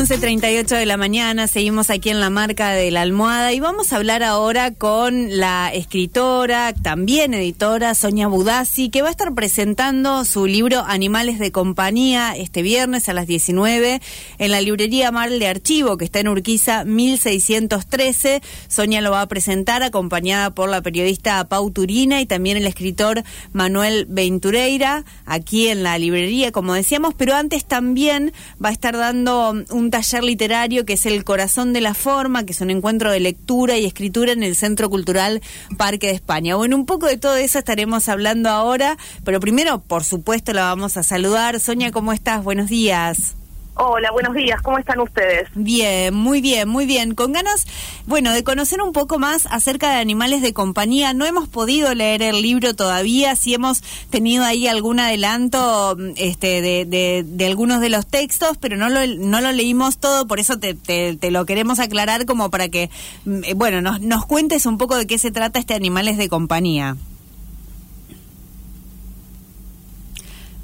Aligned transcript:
11.38 0.00 0.78
de 0.78 0.86
la 0.86 0.96
mañana, 0.96 1.46
seguimos 1.46 1.90
aquí 1.90 2.08
en 2.08 2.20
la 2.20 2.30
marca 2.30 2.70
de 2.70 2.90
la 2.90 3.02
almohada 3.02 3.52
y 3.52 3.60
vamos 3.60 3.92
a 3.92 3.96
hablar 3.96 4.22
ahora 4.22 4.70
con 4.70 5.38
la 5.38 5.70
escritora, 5.74 6.72
también 6.72 7.34
editora, 7.34 7.94
Sonia 7.94 8.26
Budassi, 8.26 8.88
que 8.88 9.02
va 9.02 9.08
a 9.08 9.10
estar 9.10 9.34
presentando 9.34 10.24
su 10.24 10.46
libro 10.46 10.82
Animales 10.86 11.38
de 11.38 11.52
Compañía 11.52 12.32
este 12.34 12.62
viernes 12.62 13.10
a 13.10 13.12
las 13.12 13.26
19 13.26 14.00
en 14.38 14.50
la 14.50 14.62
librería 14.62 15.12
Mar 15.12 15.28
de 15.28 15.46
Archivo, 15.46 15.98
que 15.98 16.06
está 16.06 16.20
en 16.20 16.28
Urquiza 16.28 16.86
1613. 16.86 18.40
Sonia 18.68 19.02
lo 19.02 19.10
va 19.10 19.20
a 19.20 19.28
presentar 19.28 19.82
acompañada 19.82 20.48
por 20.48 20.70
la 20.70 20.80
periodista 20.80 21.46
Pau 21.46 21.70
Turina 21.72 22.22
y 22.22 22.26
también 22.26 22.56
el 22.56 22.66
escritor 22.66 23.22
Manuel 23.52 24.06
Ventureira, 24.08 25.04
aquí 25.26 25.68
en 25.68 25.82
la 25.82 25.98
librería, 25.98 26.52
como 26.52 26.72
decíamos, 26.72 27.12
pero 27.12 27.34
antes 27.34 27.66
también 27.66 28.32
va 28.64 28.70
a 28.70 28.72
estar 28.72 28.96
dando 28.96 29.62
un 29.68 29.89
taller 29.90 30.24
literario 30.24 30.84
que 30.84 30.94
es 30.94 31.06
El 31.06 31.24
Corazón 31.24 31.72
de 31.72 31.80
la 31.80 31.94
Forma, 31.94 32.44
que 32.44 32.52
es 32.52 32.60
un 32.60 32.70
encuentro 32.70 33.10
de 33.10 33.20
lectura 33.20 33.76
y 33.76 33.86
escritura 33.86 34.32
en 34.32 34.42
el 34.42 34.56
Centro 34.56 34.88
Cultural 34.90 35.40
Parque 35.76 36.08
de 36.08 36.14
España. 36.14 36.56
Bueno, 36.56 36.76
un 36.76 36.86
poco 36.86 37.06
de 37.06 37.16
todo 37.16 37.36
eso 37.36 37.58
estaremos 37.58 38.08
hablando 38.08 38.48
ahora, 38.48 38.96
pero 39.24 39.40
primero, 39.40 39.80
por 39.80 40.04
supuesto, 40.04 40.52
la 40.52 40.64
vamos 40.64 40.96
a 40.96 41.02
saludar. 41.02 41.60
Sonia, 41.60 41.90
¿cómo 41.90 42.12
estás? 42.12 42.42
Buenos 42.44 42.68
días. 42.68 43.39
Hola, 43.82 44.10
buenos 44.10 44.34
días, 44.34 44.60
¿cómo 44.60 44.76
están 44.76 45.00
ustedes? 45.00 45.48
Bien, 45.54 46.12
muy 46.12 46.42
bien, 46.42 46.68
muy 46.68 46.84
bien. 46.84 47.14
Con 47.14 47.32
ganas, 47.32 47.66
bueno, 48.04 48.30
de 48.30 48.44
conocer 48.44 48.82
un 48.82 48.92
poco 48.92 49.18
más 49.18 49.46
acerca 49.50 49.88
de 49.88 50.00
animales 50.00 50.42
de 50.42 50.52
compañía. 50.52 51.14
No 51.14 51.24
hemos 51.24 51.48
podido 51.48 51.94
leer 51.94 52.20
el 52.20 52.42
libro 52.42 52.74
todavía, 52.74 53.34
sí 53.36 53.54
hemos 53.54 53.80
tenido 54.10 54.44
ahí 54.44 54.68
algún 54.68 55.00
adelanto 55.00 55.96
este, 56.16 56.60
de, 56.60 57.24
de, 57.24 57.46
algunos 57.46 57.80
de 57.80 57.88
los 57.88 58.06
textos, 58.06 58.58
pero 58.58 58.76
no 58.76 58.90
lo, 58.90 59.06
no 59.06 59.40
lo 59.40 59.50
leímos 59.50 59.96
todo, 59.96 60.26
por 60.26 60.40
eso 60.40 60.58
te, 60.58 60.74
te, 60.74 61.30
lo 61.30 61.46
queremos 61.46 61.78
aclarar 61.78 62.26
como 62.26 62.50
para 62.50 62.68
que, 62.68 62.90
mm, 63.24 63.44
eh, 63.44 63.54
bueno, 63.54 63.80
nos, 63.80 64.02
nos 64.02 64.26
cuentes 64.26 64.66
un 64.66 64.76
poco 64.76 64.98
de 64.98 65.06
qué 65.06 65.16
se 65.16 65.30
trata 65.30 65.58
este 65.58 65.72
Animales 65.72 66.18
de 66.18 66.28
Compañía. 66.28 66.98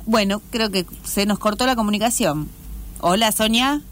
Bueno, 0.05 0.43
creo 0.51 0.71
que 0.71 0.85
se 1.05 1.25
nos 1.25 1.39
cortó 1.39 1.65
la 1.65 1.77
comunicación. 1.77 2.51
Hola, 3.01 3.31
Sonia. 3.31 3.83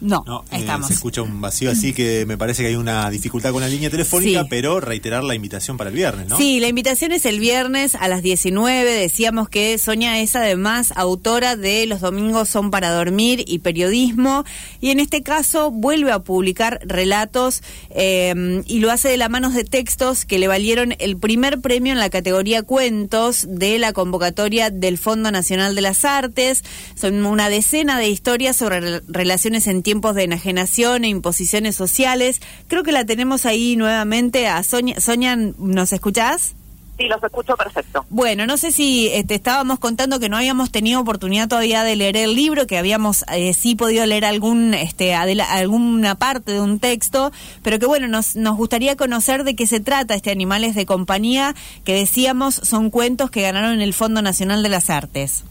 No, 0.00 0.44
eh, 0.50 0.58
estamos. 0.58 0.88
se 0.88 0.94
escucha 0.94 1.22
un 1.22 1.40
vacío 1.40 1.70
así 1.70 1.92
que 1.92 2.26
me 2.26 2.36
parece 2.36 2.62
que 2.62 2.68
hay 2.68 2.76
una 2.76 3.08
dificultad 3.10 3.52
con 3.52 3.62
la 3.62 3.68
línea 3.68 3.90
telefónica, 3.90 4.46
pero 4.48 4.80
reiterar 4.80 5.24
la 5.24 5.34
invitación 5.34 5.76
para 5.76 5.90
el 5.90 5.96
viernes, 5.96 6.28
¿no? 6.28 6.36
Sí, 6.36 6.60
la 6.60 6.68
invitación 6.68 7.12
es 7.12 7.24
el 7.24 7.40
viernes 7.40 7.94
a 7.94 8.08
las 8.08 8.22
19. 8.22 8.90
Decíamos 8.90 9.48
que 9.48 9.78
Sonia 9.78 10.20
es 10.20 10.36
además 10.36 10.92
autora 10.96 11.56
de 11.56 11.86
Los 11.86 12.00
Domingos 12.00 12.48
son 12.48 12.70
para 12.70 12.90
dormir 12.90 13.44
y 13.46 13.60
periodismo, 13.60 14.44
y 14.80 14.90
en 14.90 15.00
este 15.00 15.22
caso 15.22 15.70
vuelve 15.70 16.12
a 16.12 16.20
publicar 16.20 16.80
relatos 16.84 17.62
em, 17.90 18.62
y 18.66 18.80
lo 18.80 18.90
hace 18.90 19.08
de 19.08 19.16
la 19.16 19.28
mano 19.28 19.50
de 19.50 19.64
textos 19.64 20.24
que 20.24 20.38
le 20.38 20.48
valieron 20.48 20.94
el 20.98 21.16
primer 21.16 21.60
premio 21.60 21.92
en 21.92 21.98
la 21.98 22.10
categoría 22.10 22.62
cuentos 22.62 23.46
de 23.48 23.78
la 23.78 23.92
convocatoria 23.92 24.70
del 24.70 24.98
Fondo 24.98 25.30
Nacional 25.30 25.74
de 25.74 25.80
las 25.80 26.04
Artes. 26.04 26.64
Son 26.94 27.24
una 27.24 27.48
decena 27.48 27.98
de 27.98 28.08
historias 28.08 28.56
sobre 28.56 29.00
relaciones 29.08 29.66
en 29.66 29.82
tiempos 29.86 30.16
de 30.16 30.24
enajenación 30.24 31.04
e 31.04 31.08
imposiciones 31.08 31.76
sociales. 31.76 32.42
Creo 32.66 32.82
que 32.82 32.90
la 32.90 33.04
tenemos 33.04 33.46
ahí 33.46 33.76
nuevamente 33.76 34.48
a 34.48 34.64
Sonia. 34.64 34.98
Sonia, 34.98 35.36
¿nos 35.36 35.92
escuchás? 35.92 36.56
Sí, 36.98 37.04
los 37.06 37.22
escucho 37.22 37.56
perfecto. 37.56 38.04
Bueno, 38.10 38.46
no 38.46 38.56
sé 38.56 38.72
si 38.72 39.06
te 39.08 39.18
este, 39.18 39.34
estábamos 39.36 39.78
contando 39.78 40.18
que 40.18 40.28
no 40.28 40.38
habíamos 40.38 40.72
tenido 40.72 41.00
oportunidad 41.00 41.46
todavía 41.46 41.84
de 41.84 41.94
leer 41.94 42.16
el 42.16 42.34
libro, 42.34 42.66
que 42.66 42.78
habíamos 42.78 43.24
eh, 43.32 43.54
sí 43.54 43.76
podido 43.76 44.04
leer 44.06 44.24
algún, 44.24 44.74
este, 44.74 45.14
alguna 45.14 46.16
parte 46.16 46.50
de 46.50 46.60
un 46.60 46.80
texto, 46.80 47.30
pero 47.62 47.78
que 47.78 47.86
bueno, 47.86 48.08
nos, 48.08 48.34
nos 48.34 48.56
gustaría 48.56 48.96
conocer 48.96 49.44
de 49.44 49.54
qué 49.54 49.68
se 49.68 49.78
trata 49.78 50.16
este 50.16 50.32
Animales 50.32 50.74
de 50.74 50.84
Compañía, 50.84 51.54
que 51.84 51.94
decíamos 51.94 52.56
son 52.56 52.90
cuentos 52.90 53.30
que 53.30 53.42
ganaron 53.42 53.80
el 53.80 53.94
Fondo 53.94 54.20
Nacional 54.20 54.64
de 54.64 54.68
las 54.68 54.90
Artes. 54.90 55.44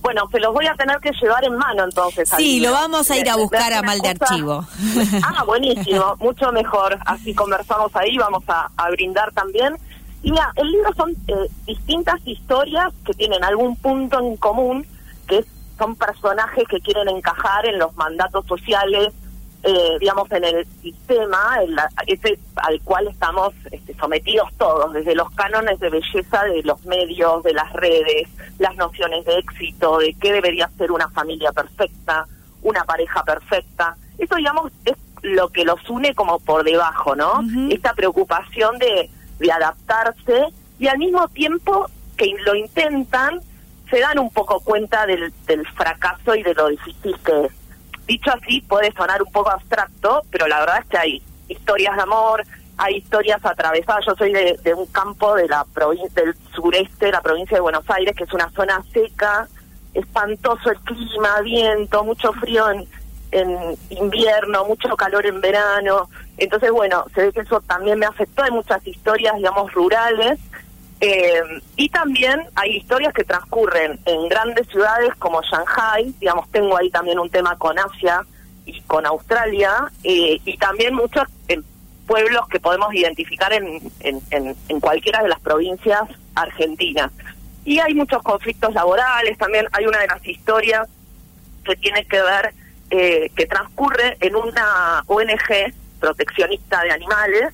Bueno, 0.00 0.28
se 0.30 0.40
los 0.40 0.54
voy 0.54 0.66
a 0.66 0.74
tener 0.74 0.98
que 1.00 1.10
llevar 1.20 1.44
en 1.44 1.56
mano 1.56 1.84
entonces. 1.84 2.28
Sí, 2.36 2.60
lo 2.60 2.72
vamos 2.72 3.10
a 3.10 3.16
ir 3.16 3.28
a 3.28 3.36
buscar 3.36 3.72
a 3.72 3.82
mal 3.82 4.00
de 4.00 4.10
archivo. 4.10 4.64
Ah, 5.22 5.44
buenísimo, 5.44 6.16
mucho 6.18 6.50
mejor. 6.52 6.98
Así 7.04 7.34
conversamos 7.34 7.94
ahí, 7.94 8.16
vamos 8.16 8.44
a, 8.48 8.70
brindar 8.90 9.32
también. 9.32 9.76
Y 10.22 10.30
mira, 10.30 10.52
el 10.56 10.70
libro 10.70 10.92
son 10.96 11.10
eh, 11.28 11.34
distintas 11.66 12.20
historias 12.24 12.92
que 13.04 13.14
tienen 13.14 13.44
algún 13.44 13.76
punto 13.76 14.18
en 14.18 14.36
común, 14.36 14.86
que 15.26 15.44
son 15.78 15.94
personajes 15.96 16.64
que 16.68 16.80
quieren 16.80 17.08
encajar 17.08 17.66
en 17.66 17.78
los 17.78 17.94
mandatos 17.96 18.44
sociales 18.46 19.12
eh, 19.64 19.96
digamos, 19.98 20.30
en 20.30 20.44
el 20.44 20.66
sistema 20.80 21.58
ese 22.06 22.38
al 22.56 22.80
cual 22.82 23.08
estamos 23.08 23.52
este, 23.70 23.94
sometidos 23.94 24.48
todos, 24.56 24.92
desde 24.92 25.14
los 25.14 25.30
cánones 25.32 25.80
de 25.80 25.90
belleza 25.90 26.44
de 26.44 26.62
los 26.62 26.84
medios, 26.84 27.42
de 27.42 27.52
las 27.52 27.72
redes, 27.72 28.28
las 28.58 28.76
nociones 28.76 29.24
de 29.24 29.38
éxito, 29.38 29.98
de 29.98 30.14
qué 30.14 30.32
debería 30.32 30.70
ser 30.78 30.92
una 30.92 31.08
familia 31.08 31.50
perfecta, 31.52 32.26
una 32.62 32.84
pareja 32.84 33.22
perfecta. 33.24 33.96
Eso, 34.16 34.36
digamos, 34.36 34.72
es 34.84 34.96
lo 35.22 35.48
que 35.48 35.64
los 35.64 35.88
une 35.90 36.14
como 36.14 36.38
por 36.38 36.62
debajo, 36.62 37.16
¿no? 37.16 37.40
Esta 37.70 37.92
preocupación 37.94 38.78
de, 38.78 39.10
de 39.40 39.52
adaptarse 39.52 40.46
y 40.78 40.86
al 40.86 40.98
mismo 40.98 41.26
tiempo 41.28 41.88
que 42.16 42.32
lo 42.44 42.54
intentan, 42.54 43.40
se 43.90 44.00
dan 44.00 44.18
un 44.18 44.30
poco 44.30 44.60
cuenta 44.60 45.06
del, 45.06 45.32
del 45.46 45.66
fracaso 45.68 46.34
y 46.34 46.42
de 46.42 46.54
lo 46.54 46.68
difícil 46.68 47.16
que 47.24 47.46
es 47.46 47.52
dicho 48.08 48.30
así 48.32 48.60
puede 48.62 48.90
sonar 48.92 49.22
un 49.22 49.30
poco 49.30 49.50
abstracto, 49.50 50.22
pero 50.30 50.48
la 50.48 50.60
verdad 50.60 50.80
es 50.82 50.86
que 50.86 50.98
hay 50.98 51.22
historias 51.46 51.94
de 51.94 52.02
amor, 52.02 52.42
hay 52.76 52.96
historias 52.96 53.44
atravesadas. 53.44 54.04
Yo 54.06 54.16
soy 54.16 54.32
de, 54.32 54.74
un 54.74 54.86
campo 54.86 55.34
de 55.36 55.46
la 55.46 55.64
del 56.14 56.34
sureste, 56.54 57.06
de 57.06 57.12
la 57.12 57.20
provincia 57.20 57.56
de 57.56 57.60
Buenos 57.60 57.88
Aires, 57.88 58.16
que 58.16 58.24
es 58.24 58.32
una 58.32 58.50
zona 58.50 58.82
seca, 58.92 59.46
espantoso 59.94 60.70
el 60.70 60.78
clima, 60.80 61.40
viento, 61.42 62.02
mucho 62.02 62.32
frío 62.32 62.70
en, 62.70 62.88
en 63.30 63.76
invierno, 63.90 64.64
mucho 64.64 64.96
calor 64.96 65.26
en 65.26 65.40
verano. 65.40 66.08
Entonces, 66.38 66.70
bueno, 66.70 67.04
se 67.14 67.26
ve 67.26 67.32
que 67.32 67.40
eso 67.40 67.60
también 67.60 67.98
me 67.98 68.06
afectó. 68.06 68.42
Hay 68.42 68.50
muchas 68.50 68.84
historias, 68.86 69.36
digamos, 69.36 69.72
rurales 69.72 70.40
eh, 71.00 71.42
y 71.76 71.88
también 71.90 72.42
hay 72.56 72.76
historias 72.76 73.12
que 73.14 73.24
transcurren 73.24 74.00
en 74.04 74.28
grandes 74.28 74.66
ciudades 74.68 75.14
como 75.18 75.40
Shanghai, 75.42 76.12
digamos, 76.18 76.50
tengo 76.50 76.76
ahí 76.76 76.90
también 76.90 77.18
un 77.18 77.30
tema 77.30 77.56
con 77.56 77.78
Asia 77.78 78.24
y 78.66 78.80
con 78.82 79.06
Australia, 79.06 79.90
eh, 80.02 80.40
y 80.44 80.56
también 80.58 80.94
muchos 80.94 81.26
pueblos 82.06 82.48
que 82.48 82.58
podemos 82.58 82.92
identificar 82.94 83.52
en, 83.52 83.80
en, 84.00 84.80
cualquiera 84.80 85.22
de 85.22 85.28
las 85.28 85.40
provincias 85.40 86.02
argentinas. 86.34 87.12
Y 87.64 87.78
hay 87.80 87.94
muchos 87.94 88.22
conflictos 88.22 88.72
laborales, 88.72 89.36
también 89.36 89.66
hay 89.72 89.84
una 89.84 89.98
de 89.98 90.06
las 90.06 90.26
historias 90.26 90.88
que 91.64 91.76
tiene 91.76 92.04
que 92.06 92.20
ver, 92.22 92.54
eh, 92.90 93.30
que 93.36 93.46
transcurre 93.46 94.16
en 94.20 94.34
una 94.34 95.02
ONG 95.06 95.74
proteccionista 96.00 96.82
de 96.82 96.92
animales, 96.92 97.52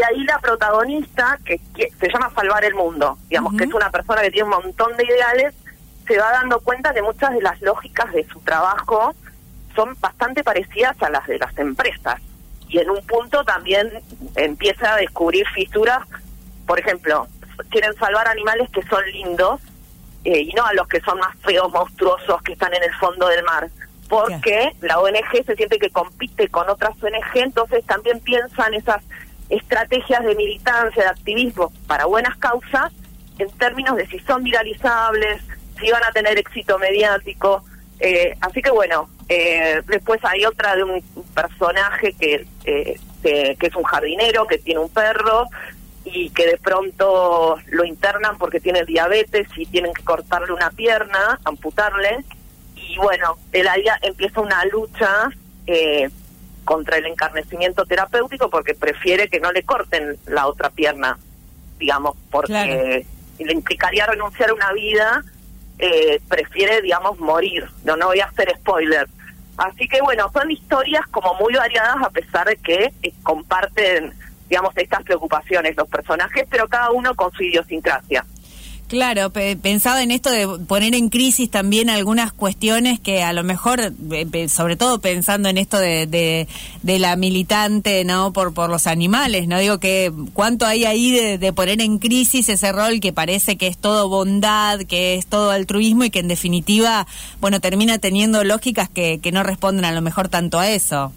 y 0.00 0.02
ahí 0.02 0.24
la 0.24 0.38
protagonista, 0.38 1.38
que, 1.44 1.60
se 1.76 2.08
llama 2.08 2.30
Salvar 2.34 2.64
el 2.64 2.74
Mundo, 2.74 3.18
digamos 3.28 3.54
que 3.56 3.64
es 3.64 3.74
una 3.74 3.90
persona 3.90 4.22
que 4.22 4.30
tiene 4.30 4.44
un 4.44 4.62
montón 4.62 4.96
de 4.96 5.04
ideales, 5.04 5.54
se 6.06 6.18
va 6.18 6.30
dando 6.32 6.60
cuenta 6.60 6.94
que 6.94 7.02
muchas 7.02 7.32
de 7.34 7.42
las 7.42 7.60
lógicas 7.60 8.10
de 8.12 8.24
su 8.24 8.40
trabajo 8.40 9.14
son 9.74 9.94
bastante 10.00 10.42
parecidas 10.42 11.00
a 11.02 11.10
las 11.10 11.26
de 11.26 11.38
las 11.38 11.56
empresas. 11.58 12.20
Y 12.68 12.78
en 12.78 12.88
un 12.88 13.04
punto 13.06 13.44
también 13.44 13.90
empieza 14.36 14.94
a 14.94 14.96
descubrir 14.96 15.46
fisuras, 15.48 16.06
por 16.66 16.78
ejemplo, 16.78 17.26
quieren 17.68 17.94
salvar 17.96 18.26
animales 18.28 18.70
que 18.70 18.82
son 18.82 19.04
lindos 19.12 19.60
eh, 20.24 20.40
y 20.40 20.52
no 20.52 20.64
a 20.64 20.72
los 20.72 20.88
que 20.88 21.00
son 21.00 21.18
más 21.18 21.36
feos, 21.40 21.70
monstruosos, 21.72 22.42
que 22.42 22.52
están 22.54 22.72
en 22.72 22.84
el 22.84 22.94
fondo 22.94 23.28
del 23.28 23.44
mar. 23.44 23.68
Porque 24.08 24.72
la 24.80 24.98
ONG 24.98 25.44
se 25.44 25.56
siente 25.56 25.78
que 25.78 25.90
compite 25.90 26.48
con 26.48 26.68
otras 26.70 26.92
ONG, 27.02 27.34
entonces 27.34 27.84
también 27.84 28.18
piensan 28.20 28.74
esas 28.74 29.02
estrategias 29.50 30.24
de 30.24 30.34
militancia, 30.34 31.02
de 31.02 31.08
activismo 31.08 31.72
para 31.86 32.06
buenas 32.06 32.36
causas, 32.38 32.92
en 33.38 33.50
términos 33.52 33.96
de 33.96 34.06
si 34.06 34.18
son 34.20 34.42
viralizables, 34.42 35.42
si 35.80 35.90
van 35.90 36.02
a 36.04 36.12
tener 36.12 36.38
éxito 36.38 36.78
mediático. 36.78 37.64
Eh, 37.98 38.34
así 38.40 38.62
que 38.62 38.70
bueno, 38.70 39.08
eh, 39.28 39.82
después 39.86 40.20
hay 40.24 40.44
otra 40.44 40.76
de 40.76 40.84
un 40.84 41.02
personaje 41.34 42.12
que, 42.14 42.46
eh, 42.64 42.98
que, 43.22 43.56
es 43.60 43.74
un 43.74 43.84
jardinero, 43.84 44.46
que 44.46 44.58
tiene 44.58 44.80
un 44.80 44.90
perro 44.90 45.46
y 46.04 46.30
que 46.30 46.46
de 46.46 46.56
pronto 46.56 47.56
lo 47.68 47.84
internan 47.84 48.38
porque 48.38 48.60
tiene 48.60 48.84
diabetes 48.84 49.46
y 49.56 49.66
tienen 49.66 49.92
que 49.92 50.02
cortarle 50.02 50.52
una 50.52 50.70
pierna, 50.70 51.38
amputarle. 51.44 52.24
Y 52.76 52.96
bueno, 52.96 53.36
él 53.52 53.68
ahí 53.68 53.84
empieza 54.02 54.40
una 54.40 54.64
lucha 54.64 55.28
eh, 55.66 56.10
contra 56.70 56.98
el 56.98 57.06
encarnecimiento 57.06 57.84
terapéutico 57.84 58.48
porque 58.48 58.76
prefiere 58.76 59.26
que 59.26 59.40
no 59.40 59.50
le 59.50 59.64
corten 59.64 60.16
la 60.26 60.46
otra 60.46 60.70
pierna, 60.70 61.18
digamos, 61.80 62.16
porque 62.30 63.04
le 63.40 63.52
implicaría 63.52 64.06
renunciar 64.06 64.50
a 64.50 64.54
una 64.54 64.72
vida, 64.72 65.24
eh, 65.80 66.20
prefiere, 66.28 66.80
digamos, 66.80 67.18
morir. 67.18 67.68
No, 67.82 67.96
no 67.96 68.06
voy 68.06 68.20
a 68.20 68.26
hacer 68.26 68.54
spoiler, 68.56 69.08
Así 69.56 69.88
que 69.88 70.00
bueno, 70.00 70.30
son 70.32 70.48
historias 70.48 71.04
como 71.08 71.34
muy 71.34 71.54
variadas 71.54 71.96
a 72.04 72.10
pesar 72.10 72.46
de 72.46 72.56
que 72.56 72.92
eh, 73.02 73.12
comparten, 73.24 74.14
digamos, 74.48 74.72
estas 74.76 75.02
preocupaciones 75.02 75.76
los 75.76 75.88
personajes, 75.88 76.46
pero 76.48 76.68
cada 76.68 76.92
uno 76.92 77.16
con 77.16 77.32
su 77.32 77.42
idiosincrasia. 77.42 78.24
Claro, 78.90 79.30
pensado 79.30 80.00
en 80.00 80.10
esto 80.10 80.32
de 80.32 80.48
poner 80.66 80.96
en 80.96 81.10
crisis 81.10 81.48
también 81.48 81.90
algunas 81.90 82.32
cuestiones 82.32 82.98
que 82.98 83.22
a 83.22 83.32
lo 83.32 83.44
mejor, 83.44 83.92
sobre 84.48 84.74
todo 84.74 85.00
pensando 85.00 85.48
en 85.48 85.58
esto 85.58 85.78
de, 85.78 86.48
la 86.82 87.14
militante, 87.14 88.04
¿no? 88.04 88.32
Por, 88.32 88.52
por 88.52 88.68
los 88.68 88.88
animales, 88.88 89.46
¿no? 89.46 89.60
Digo 89.60 89.78
que 89.78 90.10
cuánto 90.32 90.66
hay 90.66 90.86
ahí 90.86 91.12
de, 91.12 91.38
de, 91.38 91.52
poner 91.52 91.80
en 91.80 92.00
crisis 92.00 92.48
ese 92.48 92.72
rol 92.72 92.98
que 92.98 93.12
parece 93.12 93.56
que 93.56 93.68
es 93.68 93.78
todo 93.78 94.08
bondad, 94.08 94.80
que 94.80 95.14
es 95.14 95.28
todo 95.28 95.52
altruismo 95.52 96.02
y 96.02 96.10
que 96.10 96.18
en 96.18 96.26
definitiva, 96.26 97.06
bueno, 97.40 97.60
termina 97.60 97.98
teniendo 97.98 98.42
lógicas 98.42 98.88
que, 98.88 99.20
que 99.20 99.30
no 99.30 99.44
responden 99.44 99.84
a 99.84 99.92
lo 99.92 100.00
mejor 100.00 100.28
tanto 100.28 100.58
a 100.58 100.68
eso. 100.68 101.12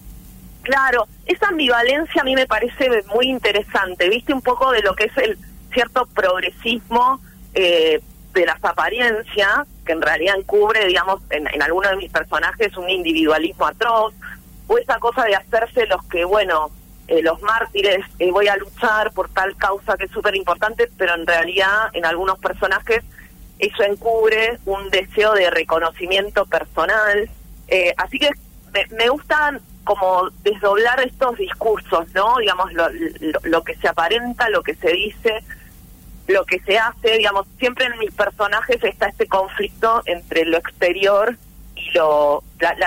Claro, 0.62 1.08
esa 1.26 1.48
ambivalencia 1.48 2.22
a 2.22 2.24
mí 2.24 2.36
me 2.36 2.46
parece 2.46 2.88
muy 3.16 3.30
interesante, 3.30 4.10
viste 4.10 4.32
un 4.32 4.44
poco 4.44 4.70
de 4.70 4.84
lo 4.84 4.94
que 4.94 5.06
es 5.06 5.18
el 5.18 5.40
cierto 5.74 6.06
progresismo 6.14 7.20
eh, 7.54 8.02
de 8.34 8.46
las 8.46 8.64
apariencias, 8.64 9.68
que 9.86 9.92
en 9.92 10.02
realidad 10.02 10.36
encubre, 10.38 10.86
digamos, 10.88 11.22
en, 11.30 11.48
en 11.48 11.62
algunos 11.62 11.92
de 11.92 11.98
mis 11.98 12.12
personajes 12.12 12.76
un 12.78 12.90
individualismo 12.90 13.68
atroz, 13.68 14.14
o 14.68 14.78
esa 14.78 14.98
cosa 15.00 15.24
de 15.26 15.36
hacerse 15.36 15.86
los 15.88 16.04
que, 16.06 16.26
bueno, 16.26 16.72
eh, 17.08 17.22
los 17.22 17.42
mártires, 17.42 18.06
eh, 18.20 18.32
voy 18.32 18.48
a 18.48 18.56
luchar 18.56 19.12
por 19.12 19.28
tal 19.30 19.56
causa 19.58 19.98
que 19.98 20.06
es 20.06 20.12
súper 20.12 20.36
importante, 20.36 20.90
pero 20.98 21.16
en 21.16 21.28
realidad 21.28 21.90
en 21.92 22.06
algunos 22.06 22.40
personajes 22.40 23.04
eso 23.60 23.84
encubre 23.84 24.58
un 24.66 24.90
deseo 24.90 25.34
de 25.34 25.50
reconocimiento 25.50 26.46
personal. 26.46 27.30
Eh, 27.68 27.94
así 27.98 28.20
que 28.20 28.30
me, 28.74 28.86
me, 28.96 29.10
gustan 29.10 29.60
como 29.84 30.30
desdoblar 30.44 31.02
estos 31.02 31.38
discursos, 31.38 32.08
¿no? 32.14 32.38
Digamos, 32.38 32.72
lo, 32.72 32.88
lo 33.44 33.64
que 33.64 33.76
se 33.76 33.90
aparenta, 33.90 34.50
lo 34.50 34.64
que 34.64 34.76
se 34.76 34.92
dice, 34.92 35.44
lo 36.28 36.46
que 36.46 36.60
se 36.60 36.78
hace, 36.78 37.18
digamos, 37.18 37.46
siempre 37.60 37.86
en 37.86 37.98
mis 38.00 38.12
personajes 38.12 38.84
está 38.84 39.08
este 39.08 39.28
conflicto 39.28 40.02
entre 40.06 40.46
lo 40.46 40.58
exterior 40.58 41.38
y 41.76 41.92
lo, 41.98 42.44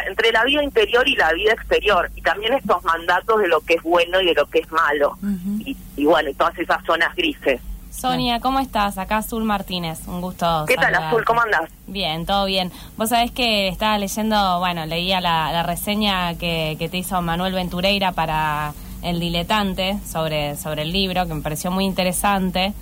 entre 0.09 0.33
la 0.33 0.44
vida 0.44 0.62
interior 0.62 1.06
y 1.06 1.17
la 1.17 1.33
vida 1.33 1.53
exterior, 1.53 2.11
y 2.15 2.23
también 2.23 2.55
estos 2.55 2.83
mandatos 2.85 3.41
de 3.41 3.49
lo 3.49 3.61
que 3.61 3.75
es 3.75 3.83
bueno 3.83 4.21
y 4.21 4.27
de 4.27 4.35
lo 4.35 4.47
que 4.47 4.61
es 4.61 4.71
malo, 4.71 5.19
y, 5.59 5.77
y, 5.97 6.05
bueno, 6.05 6.31
todas 6.37 6.59
esas 6.59 6.85
zonas 6.85 7.15
grises. 7.15 7.61
Sonia, 7.91 8.41
¿cómo 8.41 8.61
estás? 8.61 8.99
Acá 8.99 9.19
Azul 9.19 9.44
Martínez, 9.44 10.06
un 10.06 10.21
gusto. 10.21 10.65
¿Qué 10.69 10.77
tal 10.77 10.94
Azul? 10.94 11.25
¿Cómo 11.25 11.41
andás? 11.41 11.71
Bien, 11.87 12.27
todo 12.27 12.44
bien. 12.44 12.71
Vos 12.99 13.09
sabés 13.09 13.31
que 13.31 13.69
estaba 13.69 13.97
leyendo, 13.97 14.59
bueno, 14.59 14.85
leía 14.85 15.23
la, 15.23 15.50
la 15.50 15.62
reseña 15.62 16.37
que, 16.37 16.77
que 16.79 16.91
te 16.91 16.99
hizo 16.99 17.23
Manuel 17.23 17.55
Ventureira 17.55 18.12
para 18.12 18.75
El 19.03 19.19
Diletante 19.19 19.99
sobre, 20.06 20.56
sobre 20.56 20.83
el 20.83 20.93
libro, 20.93 21.27
que 21.27 21.35
me 21.35 21.41
pareció 21.41 21.71
muy 21.71 21.85
interesante. 21.87 22.75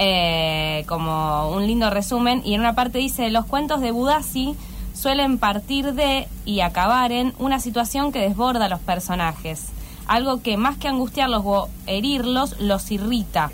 Eh, 0.00 0.84
como 0.86 1.50
un 1.50 1.66
lindo 1.66 1.90
resumen, 1.90 2.40
y 2.44 2.54
en 2.54 2.60
una 2.60 2.76
parte 2.76 2.98
dice, 2.98 3.30
los 3.30 3.46
cuentos 3.46 3.80
de 3.80 3.90
Budassi 3.90 4.54
suelen 4.94 5.38
partir 5.38 5.92
de 5.92 6.28
y 6.44 6.60
acabar 6.60 7.10
en 7.10 7.34
una 7.40 7.58
situación 7.58 8.12
que 8.12 8.20
desborda 8.20 8.66
a 8.66 8.68
los 8.68 8.78
personajes, 8.78 9.70
algo 10.06 10.40
que 10.40 10.56
más 10.56 10.76
que 10.76 10.86
angustiarlos 10.86 11.42
o 11.44 11.68
herirlos, 11.88 12.60
los 12.60 12.92
irrita. 12.92 13.50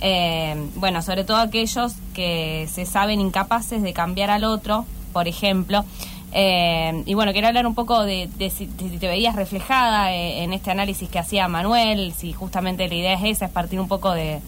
Eh, 0.00 0.56
bueno, 0.76 1.02
sobre 1.02 1.24
todo 1.24 1.36
aquellos 1.36 1.92
que 2.14 2.66
se 2.72 2.86
saben 2.86 3.20
incapaces 3.20 3.82
de 3.82 3.92
cambiar 3.92 4.30
al 4.30 4.44
otro, 4.44 4.86
por 5.12 5.28
ejemplo. 5.28 5.84
Eh, 6.32 7.02
y 7.04 7.12
bueno, 7.12 7.34
quería 7.34 7.48
hablar 7.48 7.66
un 7.66 7.74
poco 7.74 8.02
de, 8.02 8.30
si, 8.50 8.66
te 8.66 9.08
veías 9.08 9.36
reflejada 9.36 10.14
en 10.14 10.54
este 10.54 10.70
análisis 10.70 11.10
que 11.10 11.18
hacía 11.18 11.48
Manuel, 11.48 12.14
si 12.14 12.32
justamente 12.32 12.88
la 12.88 12.94
idea 12.94 13.12
es 13.12 13.24
esa, 13.24 13.44
es 13.44 13.50
partir 13.50 13.78
un 13.78 13.88
poco 13.88 14.12
de, 14.12 14.40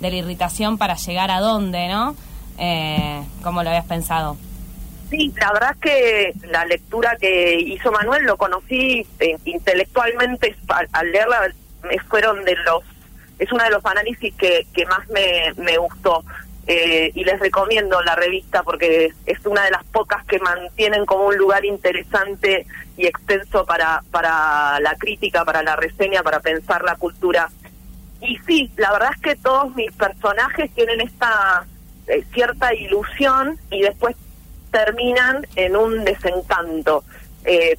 de 0.00 0.10
la 0.10 0.16
irritación 0.16 0.78
para 0.78 0.96
llegar 0.96 1.30
a 1.30 1.40
dónde, 1.40 1.88
¿no? 1.88 2.16
Eh, 2.58 3.22
¿Cómo 3.42 3.62
lo 3.62 3.70
habías 3.70 3.86
pensado? 3.86 4.36
Sí, 5.10 5.32
la 5.40 5.52
verdad 5.52 5.70
es 5.72 5.78
que 5.78 6.32
la 6.48 6.64
lectura 6.64 7.16
que 7.20 7.60
hizo 7.60 7.92
Manuel 7.92 8.24
lo 8.24 8.36
conocí 8.36 9.06
eh, 9.20 9.36
intelectualmente 9.44 10.56
al, 10.92 11.12
leerla, 11.12 11.48
me 11.84 11.98
fueron 12.00 12.44
de 12.44 12.56
los, 12.56 12.82
es 13.38 13.52
uno 13.52 13.62
de 13.62 13.70
los 13.70 13.84
análisis 13.84 14.34
que, 14.34 14.66
que 14.74 14.84
más 14.86 15.08
me, 15.08 15.52
me 15.62 15.78
gustó. 15.78 16.24
Eh, 16.68 17.12
y 17.14 17.22
les 17.22 17.38
recomiendo 17.38 18.02
la 18.02 18.16
revista 18.16 18.64
porque 18.64 19.12
es 19.24 19.46
una 19.46 19.64
de 19.64 19.70
las 19.70 19.84
pocas 19.84 20.24
que 20.24 20.40
mantienen 20.40 21.06
como 21.06 21.26
un 21.26 21.36
lugar 21.36 21.64
interesante 21.64 22.66
y 22.96 23.06
extenso 23.06 23.64
para, 23.64 24.02
para 24.10 24.80
la 24.80 24.96
crítica, 24.96 25.44
para 25.44 25.62
la 25.62 25.76
reseña, 25.76 26.24
para 26.24 26.40
pensar 26.40 26.82
la 26.82 26.96
cultura 26.96 27.48
y 28.26 28.38
sí, 28.46 28.70
la 28.76 28.92
verdad 28.92 29.10
es 29.14 29.20
que 29.20 29.36
todos 29.36 29.74
mis 29.74 29.92
personajes 29.92 30.70
tienen 30.74 31.00
esta 31.00 31.66
eh, 32.06 32.24
cierta 32.32 32.74
ilusión 32.74 33.58
y 33.70 33.82
después 33.82 34.16
terminan 34.70 35.46
en 35.56 35.76
un 35.76 36.04
desencanto. 36.04 37.04
Eh, 37.44 37.78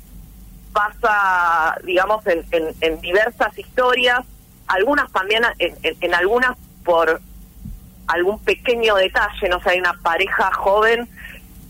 pasa, 0.73 1.77
digamos, 1.83 2.25
en, 2.27 2.45
en, 2.81 3.01
diversas 3.01 3.57
historias, 3.57 4.19
algunas 4.67 5.11
también, 5.11 5.43
en, 5.59 5.75
en, 5.81 6.13
algunas 6.13 6.55
por 6.83 7.19
algún 8.07 8.39
pequeño 8.39 8.95
detalle, 8.95 9.49
no 9.49 9.59
sé, 9.61 9.71
hay 9.71 9.79
una 9.79 9.93
pareja 9.93 10.51
joven 10.53 11.09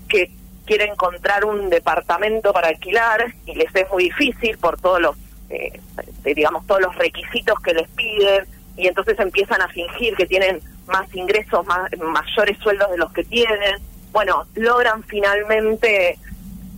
que 0.09 0.31
quiere 0.65 0.85
encontrar 0.85 1.45
un 1.45 1.69
departamento 1.69 2.51
para 2.53 2.67
alquilar 2.67 3.33
y 3.45 3.55
les 3.55 3.73
es 3.73 3.89
muy 3.89 4.05
difícil 4.05 4.57
por 4.57 4.79
todos 4.79 5.01
los, 5.01 5.17
eh, 5.49 5.79
digamos, 6.23 6.67
todos 6.67 6.81
los 6.81 6.95
requisitos 6.95 7.59
que 7.61 7.73
les 7.73 7.87
piden, 7.89 8.45
y 8.77 8.87
entonces 8.87 9.19
empiezan 9.19 9.61
a 9.61 9.67
fingir 9.67 10.15
que 10.15 10.25
tienen 10.25 10.61
más 10.87 11.13
ingresos, 11.13 11.65
más, 11.65 11.89
mayores 11.97 12.57
sueldos 12.59 12.89
de 12.91 12.97
los 12.97 13.11
que 13.11 13.23
tienen. 13.23 13.81
Bueno, 14.11 14.45
logran 14.55 15.03
finalmente 15.03 16.17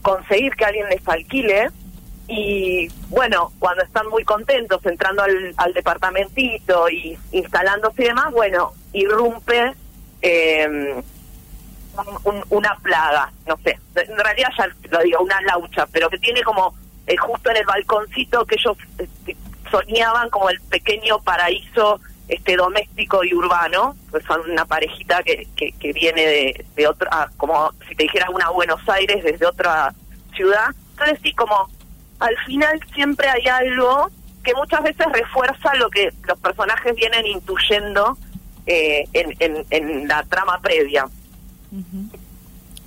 conseguir 0.02 0.56
que 0.56 0.66
alguien 0.66 0.88
les 0.90 1.08
alquile 1.08 1.70
y 2.28 2.88
bueno, 3.10 3.52
cuando 3.60 3.84
están 3.84 4.08
muy 4.08 4.24
contentos 4.24 4.86
entrando 4.86 5.24
al, 5.24 5.54
al 5.58 5.74
departamentito 5.74 6.90
y 6.90 7.18
instalándose 7.32 8.04
y 8.04 8.08
demás, 8.08 8.32
bueno, 8.32 8.72
irrumpe 8.94 9.74
eh, 10.22 11.02
una 12.50 12.76
plaga, 12.78 13.32
no 13.48 13.58
sé, 13.58 13.78
en 13.96 14.18
realidad 14.18 14.50
ya 14.58 14.68
lo 14.90 15.04
digo, 15.04 15.22
una 15.22 15.42
laucha, 15.42 15.86
pero 15.92 16.10
que 16.10 16.18
tiene 16.20 16.44
como 16.44 16.74
eh, 17.08 17.18
justo 17.18 17.50
en 17.50 17.58
el 17.58 17.66
balconcito 17.66 18.46
que 18.46 18.56
ellos 18.56 18.78
este, 18.98 19.36
soñaban 19.72 20.30
como 20.30 20.50
el 20.50 20.60
pequeño 20.62 21.20
paraíso 21.20 22.00
este 22.28 22.56
doméstico 22.56 23.24
y 23.24 23.34
urbano, 23.34 23.96
pues 24.12 24.24
son 24.26 24.42
una 24.50 24.64
parejita 24.64 25.24
que, 25.24 25.48
que, 25.56 25.94
viene 25.94 26.22
de, 26.22 26.66
de 26.76 26.88
otra, 26.88 27.10
ah, 27.12 27.30
como 27.38 27.72
si 27.88 27.96
te 27.96 28.04
dijeras 28.04 28.30
una 28.30 28.50
Buenos 28.50 28.88
Aires 28.88 29.24
desde 29.24 29.48
otra 29.48 29.94
ciudad. 30.36 30.68
Entonces 30.92 31.20
sí, 31.24 31.34
como 31.34 31.68
al 32.20 32.38
final 32.46 32.80
siempre 32.94 33.28
hay 33.30 33.48
algo 33.48 34.12
que 34.44 34.54
muchas 34.54 34.84
veces 34.84 35.06
refuerza 35.12 35.74
lo 35.76 35.90
que 35.90 36.14
los 36.28 36.38
personajes 36.40 36.96
vienen 36.96 37.26
intuyendo 37.26 38.18
eh, 38.66 39.06
en, 39.14 39.66
en, 39.70 40.08
la 40.08 40.24
trama 40.24 40.60
previa. 40.62 41.06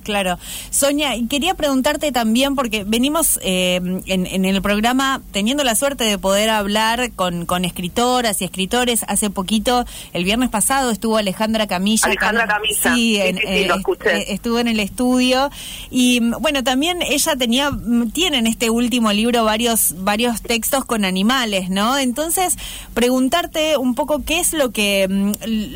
Claro. 0.03 0.39
Sonia, 0.71 1.13
quería 1.29 1.55
preguntarte 1.55 2.13
también, 2.13 2.55
porque 2.55 2.85
venimos 2.85 3.39
eh, 3.43 3.81
en, 4.07 4.45
el 4.45 4.63
programa 4.63 5.23
teniendo 5.33 5.65
la 5.65 5.75
suerte 5.75 6.05
de 6.05 6.19
poder 6.19 6.51
hablar 6.51 7.13
con, 7.13 7.47
con 7.47 7.65
escritoras 7.65 8.41
y 8.41 8.45
escritores. 8.45 9.05
Hace 9.09 9.31
poquito, 9.31 9.85
el 10.13 10.25
viernes 10.25 10.51
pasado, 10.51 10.91
estuvo 10.91 11.17
Alejandra 11.17 11.67
Camilla. 11.67 12.07
Alejandra 12.07 12.47
Camilla. 12.47 12.95
Sí, 12.95 13.19
eh, 13.19 13.67
lo 13.69 13.77
escuché. 13.77 14.19
Eh, 14.19 14.25
estuvo 14.29 14.59
en 14.59 14.69
el 14.69 14.81
estudio. 14.81 15.51
Y 15.91 16.21
bueno, 16.21 16.65
también 16.65 17.03
ella 17.03 17.37
tenía, 17.37 17.71
tiene 18.13 18.39
en 18.39 18.47
este 18.47 18.71
último 18.71 19.13
libro 19.13 19.45
varios, 19.45 19.95
varios 19.99 20.43
textos 20.43 20.85
con 20.85 21.05
animales, 21.05 21.71
¿no? 21.71 21.99
Entonces, 21.99 22.57
preguntarte 22.95 23.77
un 23.77 23.95
poco 23.95 24.23
qué 24.25 24.41
es 24.41 24.53
lo 24.53 24.71
que, 24.71 25.07
mm, 25.09 25.33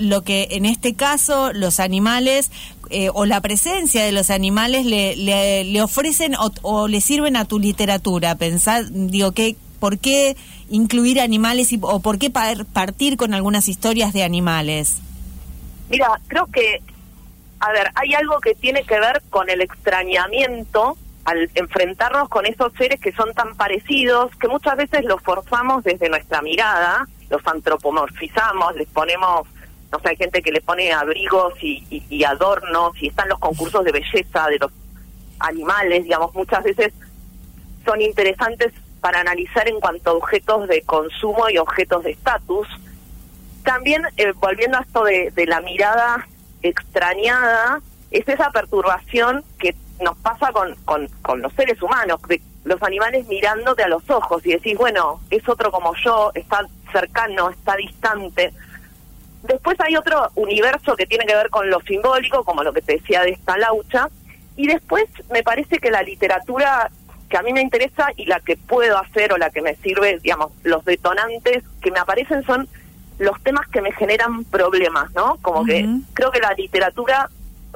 lo 0.08 0.22
que 0.22 0.48
en 0.52 0.66
este 0.66 0.94
caso 0.94 1.52
los 1.52 1.80
animales 1.80 2.50
eh, 2.90 3.10
o 3.12 3.24
la 3.26 3.40
presencia 3.40 4.04
de 4.04 4.12
los 4.12 4.30
animales 4.30 4.84
le, 4.84 5.16
le, 5.16 5.82
ofrecen 5.82 6.34
o, 6.62 6.88
le 6.88 7.00
sirven 7.00 7.36
a 7.36 7.44
tu 7.44 7.58
literatura? 7.58 8.34
Pensar, 8.36 8.84
digo, 8.90 9.32
¿qué, 9.32 9.56
¿por 9.80 9.98
qué 9.98 10.36
incluir 10.70 11.20
animales 11.20 11.72
y, 11.72 11.78
o 11.80 12.00
por 12.00 12.18
qué 12.18 12.30
partir 12.30 13.16
con 13.16 13.34
algunas 13.34 13.68
historias 13.68 14.12
de 14.12 14.24
animales? 14.24 14.98
Mira, 15.88 16.20
creo 16.28 16.46
que, 16.46 16.82
a 17.60 17.72
ver, 17.72 17.90
hay 17.94 18.14
algo 18.14 18.40
que 18.40 18.54
tiene 18.54 18.82
que 18.84 18.98
ver 18.98 19.22
con 19.30 19.48
el 19.50 19.60
extrañamiento 19.60 20.96
al 21.24 21.50
enfrentarnos 21.54 22.28
con 22.28 22.46
esos 22.46 22.72
seres 22.74 23.00
que 23.00 23.12
son 23.12 23.34
tan 23.34 23.56
parecidos, 23.56 24.30
que 24.36 24.46
muchas 24.46 24.76
veces 24.76 25.04
los 25.04 25.20
forzamos 25.22 25.82
desde 25.82 26.08
nuestra 26.08 26.40
mirada, 26.40 27.06
los 27.28 27.44
antropomorfizamos, 27.44 28.76
les 28.76 28.86
ponemos 28.88 29.48
no 29.92 30.00
sé, 30.00 30.10
hay 30.10 30.16
gente 30.16 30.42
que 30.42 30.52
le 30.52 30.60
pone 30.60 30.92
abrigos 30.92 31.54
y, 31.62 32.24
adornos 32.24 32.92
y 33.00 33.08
están 33.08 33.28
los 33.28 33.38
concursos 33.38 33.84
de 33.84 33.92
belleza 33.92 34.48
de 34.48 34.58
los 34.58 34.72
animales, 35.38 36.04
digamos, 36.04 36.34
muchas 36.34 36.64
veces 36.64 36.92
son 37.84 38.00
interesantes 38.00 38.72
para 39.00 39.20
analizar 39.20 39.68
en 39.68 39.78
cuanto 39.78 40.10
a 40.10 40.14
objetos 40.14 40.66
de 40.68 40.82
consumo 40.82 41.48
y 41.48 41.58
objetos 41.58 42.02
de 42.02 42.12
estatus. 42.12 42.66
También, 43.62 44.02
eh, 44.16 44.32
volviendo 44.40 44.78
a 44.78 44.80
esto 44.80 45.04
de, 45.04 45.30
de 45.30 45.46
la 45.46 45.60
mirada 45.60 46.26
extrañada, 46.62 47.80
es 48.10 48.26
esa 48.28 48.50
perturbación 48.50 49.44
que 49.58 49.74
nos 50.00 50.16
pasa 50.18 50.52
con, 50.52 50.74
con, 50.84 51.08
con 51.22 51.40
los 51.42 51.52
seres 51.54 51.80
humanos, 51.82 52.20
de 52.28 52.40
los 52.64 52.82
animales 52.82 53.26
mirándote 53.28 53.82
a 53.82 53.88
los 53.88 54.08
ojos 54.10 54.44
y 54.44 54.52
decís, 54.52 54.76
bueno, 54.76 55.20
es 55.30 55.48
otro 55.48 55.70
como 55.70 55.94
yo, 56.04 56.32
está 56.34 56.66
cercano, 56.92 57.50
está 57.50 57.76
distante. 57.76 58.52
Después 59.46 59.78
hay 59.80 59.96
otro 59.96 60.30
universo 60.34 60.96
que 60.96 61.06
tiene 61.06 61.26
que 61.26 61.34
ver 61.34 61.50
con 61.50 61.68
lo 61.70 61.80
simbólico, 61.80 62.44
como 62.44 62.62
lo 62.62 62.72
que 62.72 62.82
te 62.82 62.94
decía 62.94 63.22
de 63.22 63.30
esta 63.30 63.56
laucha. 63.56 64.08
Y 64.56 64.66
después 64.66 65.04
me 65.30 65.42
parece 65.42 65.78
que 65.78 65.90
la 65.90 66.02
literatura 66.02 66.90
que 67.28 67.36
a 67.36 67.42
mí 67.42 67.52
me 67.52 67.60
interesa 67.60 68.08
y 68.16 68.26
la 68.26 68.40
que 68.40 68.56
puedo 68.56 68.96
hacer 68.98 69.32
o 69.32 69.36
la 69.36 69.50
que 69.50 69.60
me 69.60 69.74
sirve, 69.76 70.18
digamos, 70.20 70.52
los 70.62 70.84
detonantes 70.84 71.64
que 71.80 71.90
me 71.90 71.98
aparecen 71.98 72.44
son 72.44 72.68
los 73.18 73.42
temas 73.42 73.66
que 73.68 73.80
me 73.80 73.92
generan 73.92 74.44
problemas, 74.44 75.12
¿no? 75.14 75.38
Como 75.42 75.64
que 75.64 75.88
creo 76.12 76.30
que 76.30 76.40
la 76.40 76.52
literatura, 76.52 77.28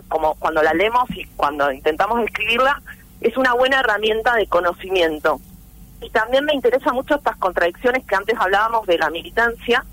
como 0.09 0.35
cuando 0.35 0.63
la 0.63 0.75
leemos 0.75 1.11
y 1.11 1.25
cuando 1.37 1.73
intentamos 1.73 2.23
escribirla, 2.25 2.81
es 3.21 3.37
una 3.37 3.55
buena 3.55 3.81
herramienta 3.81 4.35
de 4.37 4.47
conocimiento. 4.47 5.41
Y 6.01 6.11
también 6.11 6.45
me 6.45 6.55
interesa 6.55 6.93
mucho 6.93 7.17
estas 7.17 7.37
contradicciones 7.37 8.05
que 8.07 8.15
antes 8.15 8.37
hablábamos 8.39 8.87
de 8.87 8.99
la 8.99 9.11
militancia 9.11 9.85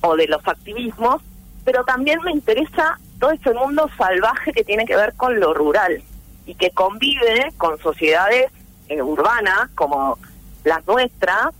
o 0.00 0.16
de 0.16 0.26
los 0.26 0.46
activismos, 0.46 1.22
pero 1.64 1.84
también 1.84 2.20
me 2.22 2.32
interesa 2.32 2.98
todo 3.18 3.30
ese 3.30 3.52
mundo 3.52 3.88
salvaje 3.96 4.52
que 4.52 4.64
tiene 4.64 4.84
que 4.84 4.96
ver 4.96 5.14
con 5.14 5.38
lo 5.40 5.54
rural 5.54 6.02
y 6.46 6.54
que 6.54 6.70
convive 6.70 7.52
con 7.56 7.78
sociedades 7.78 8.50
eh, 8.88 9.02
urbanas 9.02 9.70
como 9.74 10.18
las 10.64 10.86
nuestras 10.86 11.54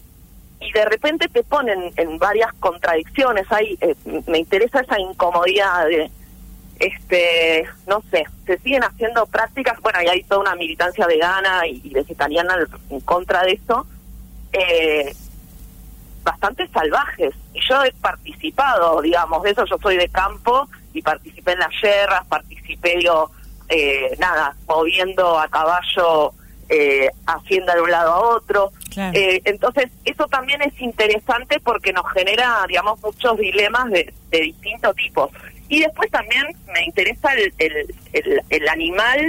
y 0.60 0.72
de 0.72 0.84
repente 0.84 1.28
te 1.28 1.42
ponen 1.42 1.92
en 1.96 2.18
varias 2.18 2.52
contradicciones. 2.60 3.50
Ahí 3.50 3.76
eh, 3.80 3.94
me 4.26 4.38
interesa 4.38 4.80
esa 4.80 4.98
incomodidad 4.98 5.86
de, 5.86 6.10
este, 6.78 7.64
no 7.86 8.02
sé, 8.10 8.24
se 8.46 8.58
siguen 8.58 8.84
haciendo 8.84 9.26
prácticas, 9.26 9.80
bueno, 9.80 10.02
y 10.02 10.08
hay 10.08 10.22
toda 10.24 10.40
una 10.40 10.54
militancia 10.54 11.06
vegana 11.06 11.66
y, 11.66 11.88
vegetariana 11.90 12.56
en 12.90 13.00
contra 13.00 13.42
de 13.42 13.52
eso, 13.52 13.86
eh, 14.52 15.14
bastante 16.26 16.68
salvajes. 16.68 17.32
Y 17.54 17.60
yo 17.66 17.82
he 17.84 17.92
participado, 17.92 19.00
digamos, 19.00 19.42
de 19.44 19.52
eso, 19.52 19.64
yo 19.64 19.78
soy 19.78 19.96
de 19.96 20.08
campo 20.08 20.68
y 20.92 21.00
participé 21.00 21.52
en 21.52 21.60
las 21.60 21.72
yerras, 21.80 22.26
participé, 22.26 22.96
digo, 22.98 23.30
eh, 23.68 24.14
nada, 24.18 24.54
moviendo 24.66 25.38
a 25.38 25.48
caballo 25.48 26.32
eh, 26.68 27.08
hacienda 27.26 27.74
de 27.74 27.80
un 27.80 27.90
lado 27.90 28.12
a 28.12 28.20
otro. 28.36 28.72
Eh, 28.96 29.40
entonces, 29.44 29.90
eso 30.04 30.26
también 30.26 30.60
es 30.62 30.78
interesante 30.80 31.60
porque 31.60 31.92
nos 31.92 32.10
genera, 32.12 32.64
digamos, 32.66 33.00
muchos 33.02 33.38
dilemas 33.38 33.90
de, 33.90 34.12
de 34.30 34.40
distinto 34.40 34.92
tipo. 34.94 35.30
Y 35.68 35.80
después 35.80 36.10
también 36.10 36.44
me 36.72 36.84
interesa 36.84 37.32
el, 37.34 37.52
el, 37.58 38.42
el, 38.48 38.68
animal, 38.68 39.20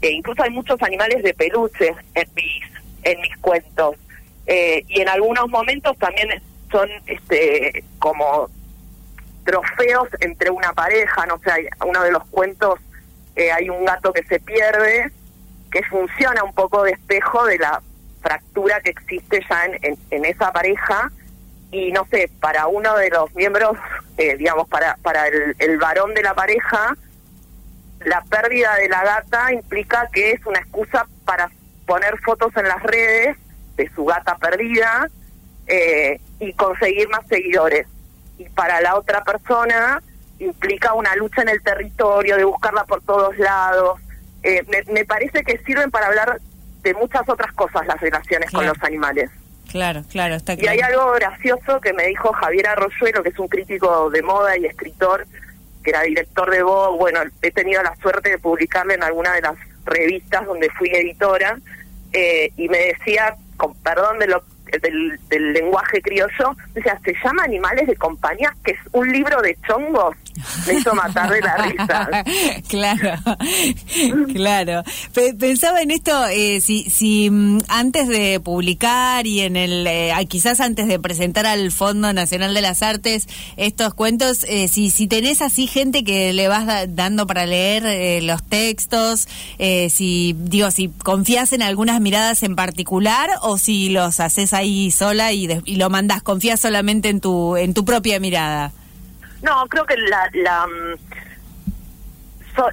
e 0.00 0.10
incluso 0.10 0.42
hay 0.42 0.50
muchos 0.50 0.82
animales 0.82 1.22
de 1.22 1.34
peluche 1.34 1.94
en 2.14 2.28
mis, 2.34 2.62
en 3.04 3.20
mis 3.20 3.36
cuentos. 3.38 3.96
Eh, 4.46 4.84
y 4.88 5.00
en 5.00 5.08
algunos 5.08 5.48
momentos 5.48 5.96
también 5.98 6.42
son 6.70 6.88
este 7.06 7.84
como 7.98 8.48
trofeos 9.44 10.08
entre 10.20 10.50
una 10.50 10.72
pareja, 10.72 11.26
no 11.26 11.38
sé, 11.38 11.68
uno 11.84 12.02
de 12.02 12.12
los 12.12 12.24
cuentos 12.28 12.78
eh, 13.34 13.50
hay 13.50 13.70
un 13.70 13.84
gato 13.84 14.12
que 14.12 14.22
se 14.24 14.40
pierde, 14.40 15.10
que 15.70 15.82
funciona 15.84 16.44
un 16.44 16.52
poco 16.52 16.82
de 16.82 16.92
espejo 16.92 17.44
de 17.46 17.58
la 17.58 17.82
fractura 18.20 18.80
que 18.80 18.90
existe 18.90 19.40
ya 19.48 19.64
en, 19.64 19.98
en 20.10 20.24
esa 20.24 20.52
pareja. 20.52 21.10
Y 21.70 21.90
no 21.90 22.06
sé, 22.10 22.30
para 22.40 22.66
uno 22.66 22.94
de 22.98 23.08
los 23.08 23.34
miembros, 23.34 23.78
eh, 24.18 24.36
digamos, 24.36 24.68
para, 24.68 24.96
para 24.96 25.26
el, 25.28 25.56
el 25.58 25.78
varón 25.78 26.12
de 26.12 26.22
la 26.22 26.34
pareja, 26.34 26.94
la 28.04 28.20
pérdida 28.22 28.74
de 28.76 28.90
la 28.90 29.02
gata 29.02 29.52
implica 29.52 30.06
que 30.12 30.32
es 30.32 30.44
una 30.44 30.58
excusa 30.58 31.06
para 31.24 31.50
poner 31.86 32.18
fotos 32.18 32.54
en 32.56 32.68
las 32.68 32.82
redes 32.82 33.36
de 33.76 33.90
su 33.94 34.04
gata 34.04 34.36
perdida 34.36 35.08
eh, 35.66 36.20
y 36.40 36.52
conseguir 36.54 37.08
más 37.08 37.26
seguidores. 37.28 37.86
Y 38.38 38.44
para 38.50 38.80
la 38.80 38.96
otra 38.96 39.22
persona 39.24 40.02
implica 40.38 40.94
una 40.94 41.14
lucha 41.16 41.42
en 41.42 41.50
el 41.50 41.62
territorio, 41.62 42.36
de 42.36 42.44
buscarla 42.44 42.84
por 42.84 43.02
todos 43.02 43.36
lados. 43.38 44.00
Eh, 44.42 44.64
me, 44.68 44.82
me, 44.92 45.04
parece 45.04 45.44
que 45.44 45.58
sirven 45.58 45.90
para 45.90 46.08
hablar 46.08 46.40
de 46.82 46.94
muchas 46.94 47.28
otras 47.28 47.52
cosas 47.52 47.86
las 47.86 48.00
relaciones 48.00 48.50
con 48.50 48.66
los 48.66 48.82
animales. 48.82 49.30
Claro, 49.70 50.02
claro, 50.10 50.34
está 50.34 50.56
claro. 50.56 50.76
Y 50.76 50.80
hay 50.80 50.80
algo 50.80 51.12
gracioso 51.12 51.80
que 51.80 51.92
me 51.92 52.06
dijo 52.08 52.32
Javier 52.32 52.68
Arroyuelo, 52.68 53.22
que 53.22 53.30
es 53.30 53.38
un 53.38 53.48
crítico 53.48 54.10
de 54.10 54.22
moda 54.22 54.58
y 54.58 54.66
escritor, 54.66 55.26
que 55.82 55.90
era 55.90 56.02
director 56.02 56.50
de 56.50 56.62
Vogue. 56.62 56.98
Bueno, 56.98 57.20
he 57.40 57.50
tenido 57.52 57.82
la 57.82 57.94
suerte 57.96 58.30
de 58.30 58.38
publicarle 58.38 58.94
en 58.94 59.02
alguna 59.02 59.32
de 59.32 59.40
las 59.40 59.54
revistas 59.84 60.44
donde 60.44 60.68
fui 60.70 60.90
editora, 60.90 61.58
eh, 62.12 62.52
y 62.56 62.68
me 62.68 62.78
decía, 62.78 63.36
con 63.62 63.74
perdón 63.74 64.18
de 64.18 64.26
lo 64.26 64.42
del, 64.80 65.18
del 65.28 65.52
lenguaje 65.52 66.00
criollo, 66.00 66.56
decía, 66.74 66.98
se 67.04 67.14
llama 67.22 67.44
Animales 67.44 67.86
de 67.86 67.96
Compañía, 67.96 68.54
que 68.64 68.72
es 68.72 68.78
un 68.92 69.10
libro 69.10 69.40
de 69.42 69.56
chongos. 69.66 70.16
Me 70.66 70.74
hizo 70.74 70.94
matar 70.94 71.30
de 71.30 71.40
la 71.40 71.56
risa. 71.56 72.08
claro, 72.68 73.18
claro. 74.32 74.82
Pensaba 75.38 75.82
en 75.82 75.90
esto, 75.90 76.26
eh, 76.28 76.60
si, 76.60 76.84
si 76.90 77.30
mm, 77.30 77.60
antes 77.68 78.08
de 78.08 78.40
publicar 78.40 79.26
y 79.26 79.40
en 79.40 79.56
el, 79.56 79.86
eh, 79.86 80.12
quizás 80.28 80.60
antes 80.60 80.88
de 80.88 80.98
presentar 80.98 81.46
al 81.46 81.70
Fondo 81.70 82.12
Nacional 82.12 82.54
de 82.54 82.62
las 82.62 82.82
Artes 82.82 83.28
estos 83.56 83.94
cuentos, 83.94 84.44
eh, 84.48 84.68
si, 84.68 84.90
si 84.90 85.06
tenés 85.06 85.42
así 85.42 85.66
gente 85.66 86.04
que 86.04 86.32
le 86.32 86.48
vas 86.48 86.66
dando 86.88 87.26
para 87.26 87.46
leer 87.46 88.22
los 88.22 88.42
textos, 88.42 89.28
si, 89.90 90.34
digo, 90.38 90.70
si 90.70 90.88
confías 90.88 91.52
en 91.52 91.62
algunas 91.62 92.00
miradas 92.00 92.42
en 92.42 92.56
particular 92.56 93.30
o 93.42 93.58
si 93.58 93.90
los 93.90 94.20
haces 94.20 94.52
ahí 94.52 94.61
sola 94.90 95.32
y, 95.32 95.48
y 95.64 95.76
lo 95.76 95.90
mandás, 95.90 96.22
confías 96.22 96.60
solamente 96.60 97.08
en 97.08 97.20
tu, 97.20 97.56
en 97.56 97.74
tu 97.74 97.84
propia 97.84 98.20
mirada. 98.20 98.72
No, 99.42 99.66
creo 99.68 99.84
que 99.84 99.96
la, 99.96 100.30
la, 100.34 100.66
mm, 100.66 100.94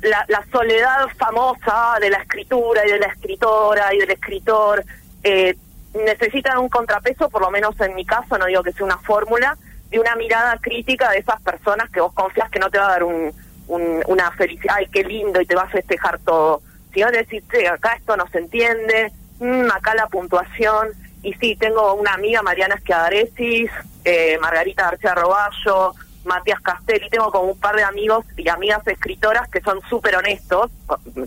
la, 0.03 0.25
la, 0.27 0.45
soledad 0.51 1.07
famosa 1.17 1.97
de 1.99 2.09
la 2.09 2.17
escritura 2.17 2.85
y 2.85 2.91
de 2.91 2.99
la 2.99 3.07
escritora 3.07 3.93
y 3.93 3.99
del 3.99 4.11
escritor 4.11 4.83
eh, 5.23 5.55
necesitan 5.93 6.59
un 6.59 6.69
contrapeso, 6.69 7.29
por 7.29 7.41
lo 7.41 7.49
menos 7.49 7.79
en 7.81 7.95
mi 7.95 8.05
caso, 8.05 8.37
no 8.37 8.45
digo 8.45 8.63
que 8.63 8.71
sea 8.71 8.85
una 8.85 8.97
fórmula, 8.99 9.57
de 9.89 9.99
una 9.99 10.15
mirada 10.15 10.57
crítica 10.61 11.09
de 11.11 11.19
esas 11.19 11.41
personas 11.41 11.89
que 11.89 12.01
vos 12.01 12.13
confías 12.13 12.49
que 12.51 12.59
no 12.59 12.69
te 12.69 12.77
va 12.77 12.85
a 12.85 12.91
dar 12.91 13.03
un, 13.03 13.33
un, 13.67 14.03
una 14.07 14.31
felicidad, 14.31 14.75
ay, 14.77 14.87
qué 14.91 15.03
lindo, 15.03 15.41
y 15.41 15.45
te 15.45 15.55
va 15.55 15.63
a 15.63 15.69
festejar 15.69 16.19
todo. 16.19 16.61
Si 16.93 17.01
vos 17.01 17.11
decís, 17.11 17.43
acá 17.71 17.93
esto 17.93 18.15
no 18.15 18.27
se 18.29 18.39
entiende, 18.39 19.11
mmm, 19.39 19.71
acá 19.71 19.95
la 19.95 20.07
puntuación, 20.07 20.89
y 21.21 21.33
sí, 21.33 21.55
tengo 21.55 21.93
una 21.95 22.13
amiga, 22.13 22.41
Mariana 22.41 22.75
Esquiadaresis, 22.75 23.69
eh, 24.05 24.37
Margarita 24.41 24.83
García 24.83 25.15
Roballo, 25.15 25.93
Matías 26.25 26.61
Castelli, 26.61 27.09
tengo 27.09 27.31
como 27.31 27.51
un 27.51 27.59
par 27.59 27.75
de 27.75 27.83
amigos 27.83 28.25
y 28.37 28.47
amigas 28.49 28.85
escritoras 28.87 29.49
que 29.49 29.61
son 29.61 29.81
súper 29.89 30.15
honestos, 30.15 30.71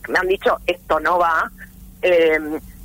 me 0.09 0.19
han 0.19 0.29
dicho 0.29 0.59
esto 0.67 1.01
no 1.01 1.19
va, 1.19 1.51
eh, 2.03 2.39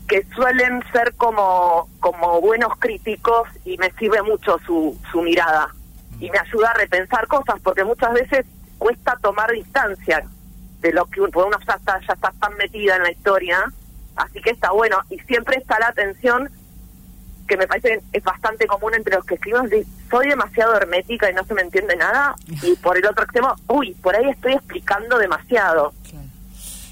que 0.08 0.26
suelen 0.36 0.84
ser 0.92 1.14
como, 1.16 1.90
como 2.00 2.40
buenos 2.40 2.74
críticos 2.80 3.48
y 3.66 3.78
me 3.78 3.92
sirve 3.92 4.22
mucho 4.22 4.58
su, 4.66 4.98
su 5.12 5.22
mirada. 5.22 5.74
Y 6.20 6.32
me 6.32 6.40
ayuda 6.40 6.72
a 6.72 6.74
repensar 6.74 7.28
cosas 7.28 7.60
porque 7.62 7.84
muchas 7.84 8.14
veces 8.14 8.46
cuesta 8.78 9.18
tomar 9.22 9.52
distancia 9.52 10.24
de 10.80 10.94
lo 10.94 11.06
que 11.06 11.22
uno 11.22 11.50
ya 11.68 11.74
está, 11.74 12.00
ya 12.00 12.14
está 12.14 12.32
tan 12.40 12.56
metida 12.56 12.96
en 12.96 13.04
la 13.04 13.12
historia, 13.12 13.66
así 14.16 14.42
que 14.42 14.52
está 14.52 14.72
bueno. 14.72 14.98
Y 15.10 15.20
siempre 15.20 15.58
está 15.58 15.78
la 15.80 15.88
atención 15.88 16.50
que 17.48 17.58
me 17.58 17.68
parece 17.68 18.02
es 18.12 18.24
bastante 18.24 18.68
común 18.68 18.94
entre 18.96 19.16
los 19.16 19.26
que 19.26 19.36
escriben, 19.36 19.70
soy 20.10 20.28
demasiado 20.28 20.76
hermética 20.76 21.30
y 21.30 21.34
no 21.34 21.44
se 21.46 21.54
me 21.54 21.62
entiende 21.62 21.96
nada, 21.96 22.36
y 22.62 22.76
por 22.76 22.98
el 22.98 23.06
otro 23.06 23.24
extremo, 23.24 23.56
uy, 23.68 23.94
por 24.02 24.16
ahí 24.16 24.30
estoy 24.30 24.54
explicando 24.54 25.18
demasiado. 25.18 25.94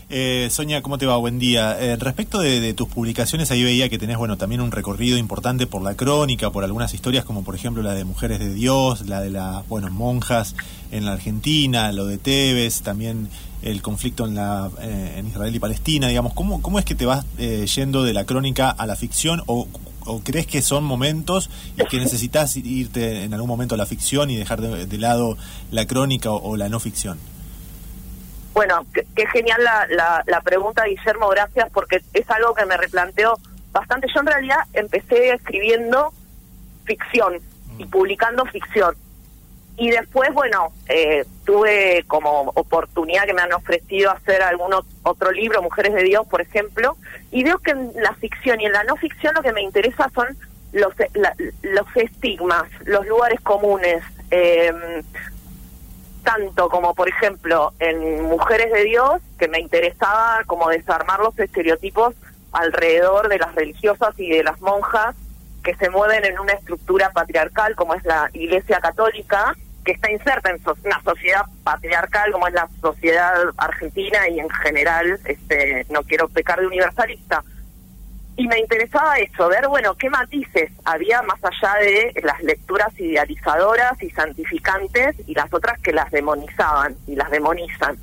Eh, 0.08 0.50
Sonia, 0.52 0.84
¿cómo 0.84 1.00
te 1.00 1.08
va? 1.08 1.18
Buen 1.18 1.40
día. 1.40 1.80
Eh, 1.80 1.96
respecto 1.96 2.40
de, 2.40 2.74
tus 2.76 2.88
publicaciones, 2.88 3.50
ahí 3.50 3.64
veía 3.64 3.90
que 3.90 3.98
tenés, 3.98 4.18
bueno, 4.18 4.38
también 4.38 4.62
un 4.62 4.72
recorrido 4.72 5.18
importante 5.18 5.66
por 5.66 5.82
la 5.82 5.96
crónica, 5.96 6.52
por 6.52 6.64
algunas 6.64 6.94
historias, 6.94 7.26
como 7.26 7.44
por 7.44 7.56
ejemplo 7.56 7.82
la 7.82 7.94
de 7.94 8.06
Mujeres 8.06 8.38
de 8.40 8.54
Dios, 8.54 9.08
la 9.08 9.22
de 9.22 9.32
las, 9.32 9.68
bueno, 9.68 9.90
monjas 9.90 10.56
en 10.92 11.06
la 11.06 11.14
Argentina, 11.14 11.92
lo 11.92 12.06
de 12.06 12.20
Tebes, 12.20 12.84
también 12.84 13.30
el 13.64 13.82
conflicto 13.82 14.28
en, 14.28 14.36
la, 14.36 14.70
eh, 14.80 15.16
en 15.18 15.28
Israel 15.28 15.56
y 15.56 15.60
Palestina, 15.60 16.08
digamos. 16.08 16.34
¿Cómo, 16.34 16.62
¿Cómo 16.62 16.78
es 16.78 16.86
que 16.86 16.94
te 16.94 17.08
vas 17.08 17.26
eh, 17.40 17.66
yendo 17.74 18.04
de 18.04 18.14
la 18.14 18.26
crónica 18.26 18.70
a 18.70 18.86
la 18.86 18.96
ficción 18.96 19.42
o 19.48 19.68
o 20.06 20.22
crees 20.22 20.48
que 20.48 20.62
son 20.62 20.84
momentos 20.84 21.50
y 21.78 21.86
que 21.86 21.98
necesitas 22.00 22.56
irte 22.56 23.24
en 23.24 23.34
algún 23.34 23.50
momento 23.50 23.76
a 23.76 23.78
la 23.78 23.86
ficción 23.86 24.30
y 24.30 24.38
dejar 24.38 24.62
de, 24.62 24.98
lado 24.98 25.38
la 25.72 25.86
crónica 25.86 26.32
o, 26.32 26.56
la 26.58 26.70
no 26.70 26.80
ficción? 26.80 27.20
Bueno, 28.54 28.86
qué, 28.94 29.28
genial 29.28 29.62
la, 29.64 30.24
la, 30.26 30.42
pregunta, 30.42 30.86
Guillermo, 30.86 31.28
gracias, 31.30 31.70
porque 31.74 32.02
es 32.14 32.30
algo 32.30 32.54
que 32.54 32.66
me 32.66 32.78
replanteo 32.78 33.38
bastante. 33.72 34.08
Yo 34.14 34.22
en 34.22 34.28
realidad 34.28 34.60
empecé 34.74 35.34
escribiendo 35.34 36.14
ficción 36.86 37.34
y 37.78 37.86
publicando 37.86 38.46
ficción. 38.46 38.96
Y 39.78 39.90
después, 39.92 40.34
bueno, 40.34 40.72
eh, 40.88 41.26
tuve 41.46 42.06
como 42.08 42.52
oportunidad 42.56 43.26
que 43.26 43.34
me 43.34 43.42
han 43.42 43.54
ofrecido 43.54 44.12
hacer 44.12 44.42
algún 44.42 44.74
otro 45.04 45.32
libro, 45.32 45.62
Mujeres 45.62 45.94
de 45.94 46.04
Dios, 46.04 46.26
por 46.28 46.42
ejemplo, 46.42 46.96
y 47.32 47.44
veo 47.44 47.60
que 47.60 47.72
en 47.72 47.92
la 47.96 48.14
ficción 48.14 48.62
y 48.62 48.66
en 48.66 48.72
la 48.72 48.84
no 48.86 48.96
ficción 48.96 49.36
lo 49.36 49.42
que 49.42 49.52
me 49.52 49.62
interesa 49.62 50.10
son 50.16 50.28
los, 50.72 50.94
los 51.62 51.88
estigmas, 51.96 52.64
los 52.86 53.06
lugares 53.06 53.42
comunes, 53.42 54.02
eh, 54.32 55.02
tanto 56.24 56.70
como, 56.70 56.96
por 56.96 57.10
ejemplo, 57.10 57.74
en 57.80 58.24
Mujeres 58.24 58.72
de 58.72 58.84
Dios, 58.86 59.22
que 59.38 59.48
me 59.48 59.60
interesaba 59.60 60.42
como 60.48 60.70
desarmar 60.70 61.20
los 61.20 61.38
estereotipos 61.38 62.16
alrededor 62.52 63.28
de 63.28 63.40
las 63.40 63.54
religiosas 63.56 64.18
y 64.18 64.30
de 64.30 64.44
las 64.44 64.60
monjas 64.62 65.16
que 65.64 65.76
se 65.76 65.90
mueven 65.90 66.24
en 66.24 66.40
una 66.40 66.54
estructura 66.54 67.12
patriarcal 67.12 67.76
como 67.76 67.96
es 67.96 68.06
la 68.06 68.30
Iglesia 68.34 68.80
Católica, 68.80 69.56
que 69.86 69.94
está 69.94 70.12
inserta 70.12 70.50
en 70.50 70.60
una 70.84 71.02
sociedad 71.04 71.44
patriarcal 71.64 72.32
como 72.32 72.48
es 72.48 72.54
la 72.54 72.68
sociedad 72.82 73.34
argentina 73.58 74.28
y 74.28 74.40
en 74.40 74.50
general, 74.50 75.20
este, 75.26 75.86
no 75.90 76.04
quiero 76.04 76.28
pecar 76.28 76.60
de 76.60 76.68
universalista, 76.68 77.44
y 78.38 78.48
me 78.48 78.60
interesaba 78.60 79.18
eso, 79.18 79.48
ver, 79.48 79.68
bueno, 79.70 79.96
qué 79.96 80.10
matices 80.10 80.70
había 80.84 81.22
más 81.22 81.40
allá 81.42 81.76
de 81.80 82.14
las 82.22 82.42
lecturas 82.44 82.90
idealizadoras 83.00 84.02
y 84.04 84.10
santificantes 84.10 85.16
y 85.26 85.34
las 85.34 85.54
otras 85.54 85.80
que 85.80 85.94
las 85.94 86.12
demonizaban 86.12 86.98
y 87.08 87.16
las 87.16 87.32
demonizan. 87.32 87.98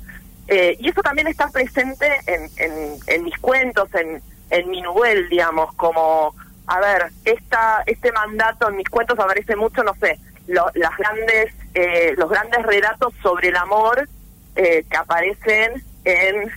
Eh, 0.47 0.75
y 0.79 0.89
eso 0.89 1.01
también 1.01 1.27
está 1.27 1.49
presente 1.49 2.07
en, 2.25 3.23
mis 3.23 3.37
cuentos, 3.37 3.93
en, 3.93 4.23
en 4.49 4.69
mi 4.71 4.81
novel, 4.81 5.29
digamos, 5.29 5.73
como, 5.75 6.33
a 6.65 6.79
ver, 6.79 7.11
esta, 7.25 7.83
este 7.85 8.11
mandato 8.11 8.69
en 8.69 8.77
mis 8.77 8.89
cuentos 8.89 9.19
aparece 9.19 9.55
mucho, 9.55 9.83
no 9.83 9.93
sé, 9.95 10.17
las 10.47 10.97
grandes, 10.97 11.53
eh, 11.73 12.13
los 12.17 12.29
grandes 12.29 12.63
relatos 12.63 13.13
sobre 13.21 13.49
el 13.49 13.55
amor 13.55 14.07
eh, 14.55 14.85
que 14.89 14.97
aparecen 14.97 15.83
en 16.03 16.51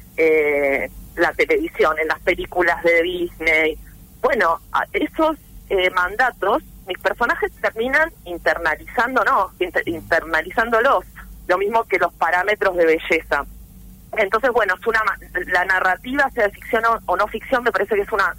la 1.17 1.33
televisión, 1.33 1.99
en 1.99 2.09
las 2.09 2.21
películas 2.21 2.83
de 2.83 3.03
Disney. 3.03 3.79
Bueno, 4.21 4.61
esos 4.93 5.37
eh, 5.69 5.91
mandatos, 5.91 6.63
mis 6.87 6.99
personajes 6.99 7.51
terminan 7.61 8.13
internalizando, 8.25 9.25
no, 9.25 9.51
internalizándolos, 9.87 11.05
lo 11.49 11.59
mismo 11.59 11.85
que 11.85 11.99
los 11.99 12.13
parámetros 12.15 12.77
de 12.77 12.87
belleza. 12.87 13.45
Entonces, 14.17 14.51
bueno, 14.53 14.75
es 14.79 14.87
una 14.87 15.03
la 15.49 15.65
narrativa, 15.65 16.31
sea 16.31 16.49
ficción 16.51 16.83
o, 17.07 17.17
no 17.17 17.27
ficción, 17.27 17.65
me 17.65 17.73
parece 17.73 17.97
que 17.97 18.03
es 18.03 18.13
una 18.13 18.35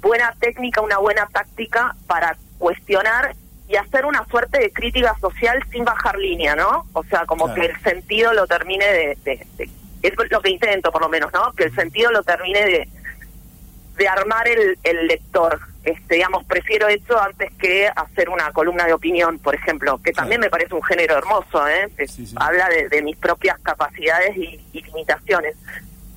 buena 0.00 0.34
técnica, 0.38 0.80
una 0.80 0.98
buena 0.98 1.26
táctica 1.26 1.94
para 2.06 2.36
cuestionar 2.58 3.34
y 3.70 3.76
hacer 3.76 4.04
una 4.04 4.26
suerte 4.26 4.58
de 4.58 4.72
crítica 4.72 5.16
social 5.20 5.62
sin 5.70 5.84
bajar 5.84 6.18
línea, 6.18 6.56
¿no? 6.56 6.86
O 6.92 7.04
sea, 7.04 7.24
como 7.24 7.54
que 7.54 7.66
el 7.66 7.80
sentido 7.82 8.32
lo 8.32 8.48
termine 8.48 8.84
de, 8.84 9.46
es 10.02 10.12
lo 10.28 10.40
que 10.40 10.50
intento 10.50 10.90
por 10.90 11.00
lo 11.00 11.08
menos, 11.08 11.32
¿no? 11.32 11.52
Que 11.52 11.64
el 11.64 11.74
sentido 11.76 12.10
lo 12.10 12.24
termine 12.24 12.64
de, 12.64 12.88
de 13.96 14.08
armar 14.08 14.48
el, 14.48 14.76
el 14.82 15.06
lector. 15.06 15.60
Este, 15.84 16.16
digamos, 16.16 16.44
prefiero 16.46 16.88
eso 16.88 17.22
antes 17.22 17.52
que 17.60 17.86
hacer 17.86 18.28
una 18.28 18.50
columna 18.50 18.86
de 18.86 18.92
opinión, 18.92 19.38
por 19.38 19.54
ejemplo, 19.54 20.00
que 20.02 20.12
también 20.12 20.40
me 20.40 20.50
parece 20.50 20.74
un 20.74 20.82
género 20.82 21.16
hermoso, 21.16 21.68
¿eh? 21.68 21.88
Habla 22.36 22.68
de, 22.90 23.02
mis 23.02 23.16
propias 23.18 23.56
capacidades 23.60 24.36
y, 24.36 24.60
limitaciones. 24.72 25.54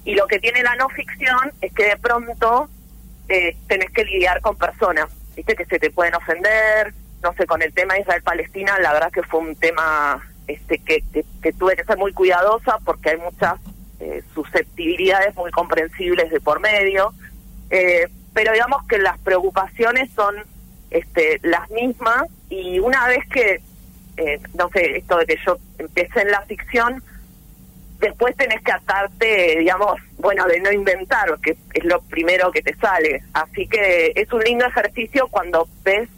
Y 0.05 0.15
lo 0.15 0.25
que 0.25 0.39
tiene 0.39 0.63
la 0.63 0.75
no 0.75 0.89
ficción 0.89 1.51
es 1.61 1.71
que 1.71 1.85
de 1.85 1.97
pronto 1.97 2.67
eh, 3.29 3.55
tenés 3.67 3.91
que 3.91 4.05
lidiar 4.05 4.41
con 4.41 4.57
personas, 4.57 5.05
¿viste? 5.35 5.55
Que 5.55 5.65
se 5.65 5.77
te 5.77 5.91
pueden 5.91 6.15
ofender, 6.15 6.93
no 7.23 7.33
sé, 7.33 7.45
con 7.45 7.61
el 7.61 7.73
tema 7.73 7.97
Israel-Palestina, 7.97 8.77
la 8.79 8.93
verdad 8.93 9.11
que 9.11 9.23
fue 9.23 9.39
un 9.39 9.55
tema 9.55 10.21
este 10.47 10.77
que, 10.79 11.03
que 11.41 11.53
tuve 11.53 11.75
que 11.75 11.85
ser 11.85 11.97
muy 11.97 12.11
cuidadosa 12.11 12.77
porque 12.83 13.11
hay 13.11 13.17
muchas 13.17 13.55
eh, 13.99 14.21
susceptibilidades 14.33 15.33
muy 15.35 15.51
comprensibles 15.51 16.29
de 16.29 16.41
por 16.41 16.59
medio, 16.59 17.13
eh, 17.69 18.07
pero 18.33 18.51
digamos 18.51 18.85
que 18.87 18.97
las 18.97 19.17
preocupaciones 19.19 20.11
son 20.13 20.35
este, 20.91 21.39
las 21.43 21.69
mismas 21.71 22.23
y 22.49 22.79
una 22.79 23.07
vez 23.07 23.25
que, 23.29 23.61
eh, 24.17 24.39
no 24.55 24.69
sé, 24.69 24.97
esto 24.97 25.17
de 25.17 25.25
que 25.25 25.37
yo 25.45 25.57
empecé 25.77 26.21
en 26.21 26.31
la 26.31 26.41
ficción, 26.41 27.01
después 27.99 28.35
tenés 28.35 28.61
que 28.61 28.73
atarte, 28.73 29.55
digamos, 29.59 30.01
bueno, 30.17 30.45
de 30.47 30.59
no 30.59 30.71
inventar, 30.71 31.39
que 31.41 31.55
es 31.73 31.85
lo 31.85 32.01
primero 32.01 32.51
que 32.51 32.61
te 32.61 32.75
sale. 32.75 33.23
Así 33.33 33.67
que 33.67 34.11
es 34.15 34.31
un 34.33 34.41
lindo 34.41 34.65
ejercicio 34.65 35.27
cuando 35.29 35.67
ves 35.83 36.09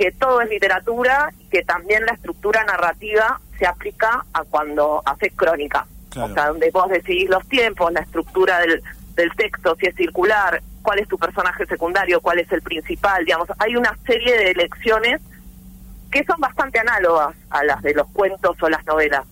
que 0.00 0.12
todo 0.12 0.40
es 0.40 0.48
literatura 0.48 1.30
y 1.38 1.44
que 1.50 1.62
también 1.62 2.06
la 2.06 2.12
estructura 2.12 2.64
narrativa 2.64 3.38
se 3.58 3.66
aplica 3.66 4.24
a 4.32 4.44
cuando 4.44 5.02
haces 5.04 5.30
crónica. 5.36 5.86
O 6.16 6.32
sea, 6.32 6.48
donde 6.48 6.70
vos 6.70 6.88
decidís 6.88 7.28
los 7.28 7.46
tiempos, 7.46 7.92
la 7.92 8.00
estructura 8.00 8.60
del, 8.60 8.82
del 9.14 9.30
texto, 9.36 9.76
si 9.78 9.88
es 9.88 9.94
circular, 9.94 10.62
cuál 10.80 11.00
es 11.00 11.06
tu 11.06 11.18
personaje 11.18 11.66
secundario, 11.66 12.22
cuál 12.22 12.38
es 12.38 12.50
el 12.50 12.62
principal, 12.62 13.26
digamos, 13.26 13.48
hay 13.58 13.76
una 13.76 13.94
serie 14.06 14.38
de 14.38 14.52
elecciones 14.52 15.20
que 16.10 16.24
son 16.24 16.40
bastante 16.40 16.78
análogas 16.78 17.36
a 17.50 17.62
las 17.64 17.82
de 17.82 17.92
los 17.92 18.08
cuentos 18.08 18.56
o 18.58 18.68
las 18.70 18.84
novelas. 18.86 19.26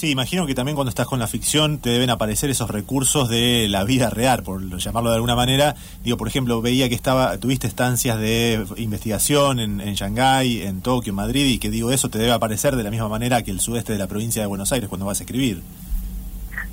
Sí, 0.00 0.12
imagino 0.12 0.46
que 0.46 0.54
también 0.54 0.76
cuando 0.76 0.88
estás 0.88 1.06
con 1.06 1.18
la 1.18 1.26
ficción 1.26 1.78
te 1.78 1.90
deben 1.90 2.08
aparecer 2.08 2.48
esos 2.48 2.70
recursos 2.70 3.28
de 3.28 3.66
la 3.68 3.84
vida 3.84 4.08
real, 4.08 4.42
por 4.42 4.78
llamarlo 4.78 5.10
de 5.10 5.16
alguna 5.16 5.36
manera. 5.36 5.74
Digo, 6.02 6.16
por 6.16 6.26
ejemplo, 6.26 6.62
veía 6.62 6.88
que 6.88 6.94
estaba 6.94 7.36
tuviste 7.36 7.66
estancias 7.66 8.18
de 8.18 8.64
investigación 8.76 9.60
en, 9.60 9.78
en 9.82 9.92
Shanghái, 9.92 10.62
en 10.62 10.80
Tokio, 10.80 11.10
en 11.10 11.16
Madrid, 11.16 11.44
y 11.44 11.58
que 11.58 11.68
digo, 11.68 11.92
eso 11.92 12.08
te 12.08 12.16
debe 12.16 12.32
aparecer 12.32 12.76
de 12.76 12.82
la 12.82 12.90
misma 12.90 13.10
manera 13.10 13.42
que 13.42 13.50
el 13.50 13.60
sudeste 13.60 13.92
de 13.92 13.98
la 13.98 14.06
provincia 14.06 14.40
de 14.40 14.48
Buenos 14.48 14.72
Aires 14.72 14.88
cuando 14.88 15.04
vas 15.04 15.20
a 15.20 15.24
escribir. 15.24 15.60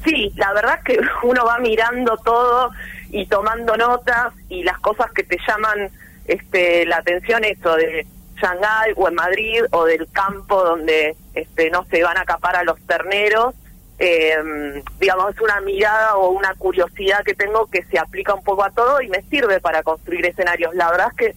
Sí, 0.05 0.31
la 0.37 0.53
verdad 0.53 0.75
es 0.77 0.83
que 0.85 0.99
uno 1.23 1.43
va 1.43 1.59
mirando 1.59 2.15
todo 2.23 2.71
y 3.09 3.25
tomando 3.25 3.75
notas 3.75 4.31
y 4.47 4.63
las 4.63 4.79
cosas 4.79 5.11
que 5.11 5.23
te 5.23 5.37
llaman 5.45 5.89
este, 6.27 6.85
la 6.85 6.99
atención, 6.99 7.43
eso 7.43 7.75
de 7.75 8.07
Shanghái 8.41 8.93
o 8.95 9.08
en 9.08 9.15
Madrid 9.15 9.63
o 9.71 9.86
del 9.86 10.08
campo 10.12 10.63
donde 10.63 11.15
este, 11.34 11.69
no 11.69 11.86
se 11.86 12.04
van 12.04 12.17
a 12.17 12.26
capar 12.26 12.56
a 12.56 12.63
los 12.63 12.80
terneros. 12.86 13.56
Eh, 14.00 14.84
digamos, 15.00 15.34
es 15.34 15.41
una 15.41 15.60
mirada 15.62 16.17
o 16.17 16.30
una 16.30 16.54
curiosidad 16.54 17.23
que 17.23 17.34
tengo 17.34 17.65
que 17.65 17.84
se 17.86 17.97
aplica 17.97 18.34
un 18.34 18.43
poco 18.43 18.63
a 18.63 18.69
todo 18.69 19.02
y 19.02 19.08
me 19.08 19.23
sirve 19.23 19.60
para 19.60 19.82
construir 19.84 20.26
escenarios. 20.26 20.76
La 20.76 20.91
verdad 20.91 21.08
es 21.12 21.17
que, 21.17 21.36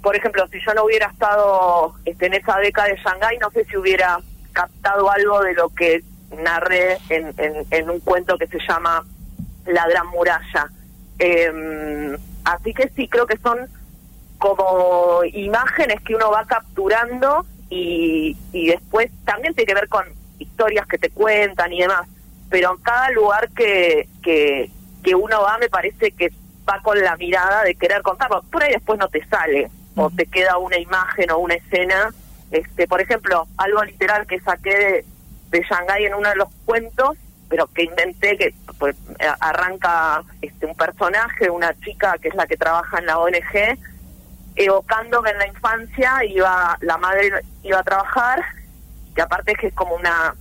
por 0.00 0.14
ejemplo, 0.14 0.46
si 0.48 0.60
yo 0.64 0.74
no 0.74 0.84
hubiera 0.84 1.06
estado 1.06 1.94
este, 2.04 2.26
en 2.26 2.34
esa 2.34 2.56
década 2.58 2.88
de 2.88 2.96
Shanghái, 2.96 3.38
no 3.38 3.50
sé 3.50 3.64
si 3.64 3.76
hubiera 3.76 4.18
captado 4.52 5.10
algo 5.10 5.40
de 5.42 5.54
lo 5.54 5.70
que 5.70 6.02
narré 6.36 6.98
en, 7.08 7.34
en, 7.70 7.90
un 7.90 8.00
cuento 8.00 8.38
que 8.38 8.46
se 8.46 8.58
llama 8.66 9.04
La 9.66 9.86
Gran 9.88 10.06
Muralla. 10.08 10.70
Eh, 11.18 12.16
así 12.44 12.74
que 12.74 12.88
sí, 12.90 13.08
creo 13.08 13.26
que 13.26 13.36
son 13.38 13.68
como 14.42 15.20
imágenes 15.24 16.00
que 16.00 16.16
uno 16.16 16.32
va 16.32 16.44
capturando 16.44 17.46
y, 17.70 18.36
y 18.52 18.66
después 18.66 19.08
también 19.24 19.54
tiene 19.54 19.68
que 19.68 19.74
ver 19.74 19.88
con 19.88 20.04
historias 20.40 20.84
que 20.88 20.98
te 20.98 21.10
cuentan 21.10 21.72
y 21.72 21.82
demás, 21.82 22.08
pero 22.50 22.72
en 22.72 22.82
cada 22.82 23.10
lugar 23.10 23.50
que, 23.50 24.08
que, 24.20 24.68
que 25.04 25.14
uno 25.14 25.42
va 25.42 25.58
me 25.58 25.68
parece 25.68 26.10
que 26.10 26.32
va 26.68 26.80
con 26.82 27.00
la 27.00 27.16
mirada 27.16 27.62
de 27.62 27.76
querer 27.76 28.02
contarlo, 28.02 28.42
por 28.50 28.64
ahí 28.64 28.72
después 28.72 28.98
no 28.98 29.06
te 29.06 29.24
sale 29.26 29.70
o 29.94 30.10
te 30.10 30.26
queda 30.26 30.58
una 30.58 30.76
imagen 30.76 31.30
o 31.30 31.38
una 31.38 31.54
escena, 31.54 32.12
este 32.50 32.88
por 32.88 33.00
ejemplo, 33.00 33.46
algo 33.58 33.84
literal 33.84 34.26
que 34.26 34.40
saqué 34.40 34.76
de, 34.76 35.04
de 35.50 35.64
Shanghái 35.70 36.06
en 36.06 36.14
uno 36.14 36.30
de 36.30 36.36
los 36.36 36.48
cuentos, 36.64 37.16
pero 37.48 37.68
que 37.68 37.84
inventé 37.84 38.36
que 38.36 38.52
pues, 38.80 38.96
arranca 39.38 40.24
este 40.40 40.66
un 40.66 40.74
personaje, 40.74 41.48
una 41.48 41.78
chica 41.78 42.16
que 42.20 42.26
es 42.26 42.34
la 42.34 42.48
que 42.48 42.56
trabaja 42.56 42.98
en 42.98 43.06
la 43.06 43.20
ONG, 43.20 43.78
evocando 44.56 45.22
que 45.22 45.30
en 45.30 45.38
la 45.38 45.46
infancia 45.46 46.24
iba 46.24 46.76
la 46.80 46.98
madre 46.98 47.42
iba 47.62 47.78
a 47.78 47.82
trabajar, 47.82 48.42
que 49.14 49.22
aparte 49.22 49.52
es 49.52 49.58
que 49.58 49.66
es 49.68 49.74
como 49.74 49.94
una 49.94 50.34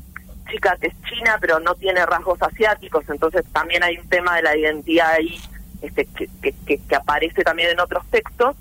chica 0.49 0.75
que 0.79 0.87
es 0.87 0.95
china 1.03 1.37
pero 1.39 1.59
no 1.59 1.75
tiene 1.75 2.05
rasgos 2.05 2.41
asiáticos, 2.41 3.05
entonces 3.09 3.45
también 3.53 3.83
hay 3.83 3.97
un 3.97 4.09
tema 4.09 4.35
de 4.35 4.41
la 4.43 4.57
identidad 4.57 5.11
ahí 5.11 5.39
este, 5.81 6.05
que, 6.05 6.29
que, 6.65 6.77
que, 6.77 6.95
aparece 6.95 7.43
también 7.43 7.71
en 7.71 7.79
otros 7.79 8.05
textos. 8.11 8.55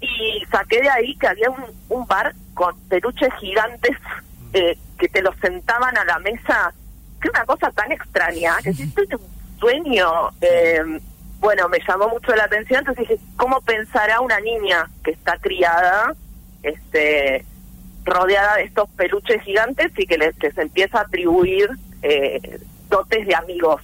Y 0.00 0.44
saqué 0.50 0.80
de 0.80 0.88
ahí 0.88 1.16
que 1.16 1.26
había 1.26 1.50
un, 1.50 1.64
un 1.88 2.06
bar 2.06 2.32
con 2.54 2.78
peluches 2.88 3.32
gigantes 3.40 3.96
eh, 4.52 4.78
que 4.98 5.08
te 5.08 5.22
los 5.22 5.36
sentaban 5.38 5.96
a 5.98 6.04
la 6.04 6.18
mesa, 6.20 6.72
que 7.20 7.28
una 7.28 7.44
cosa 7.44 7.70
tan 7.72 7.90
extraña, 7.90 8.56
que 8.62 8.72
si 8.72 8.84
estoy 8.84 9.06
en 9.10 9.16
un 9.16 9.58
sueño. 9.58 10.30
Eh, 10.40 11.00
bueno, 11.40 11.68
me 11.68 11.78
llamó 11.86 12.08
mucho 12.08 12.34
la 12.34 12.44
atención, 12.44 12.80
entonces 12.80 13.08
dije, 13.08 13.22
¿cómo 13.36 13.60
pensará 13.60 14.20
una 14.20 14.40
niña 14.40 14.88
que 15.04 15.12
está 15.12 15.36
criada, 15.38 16.14
este, 16.62 17.44
rodeada 18.04 18.56
de 18.56 18.64
estos 18.64 18.88
peluches 18.90 19.42
gigantes 19.42 19.92
y 19.96 20.06
que 20.06 20.18
les, 20.18 20.34
empieza 20.56 20.98
a 20.98 21.02
atribuir 21.02 21.70
eh, 22.02 22.60
dotes 22.88 23.26
de 23.26 23.34
amigos? 23.34 23.82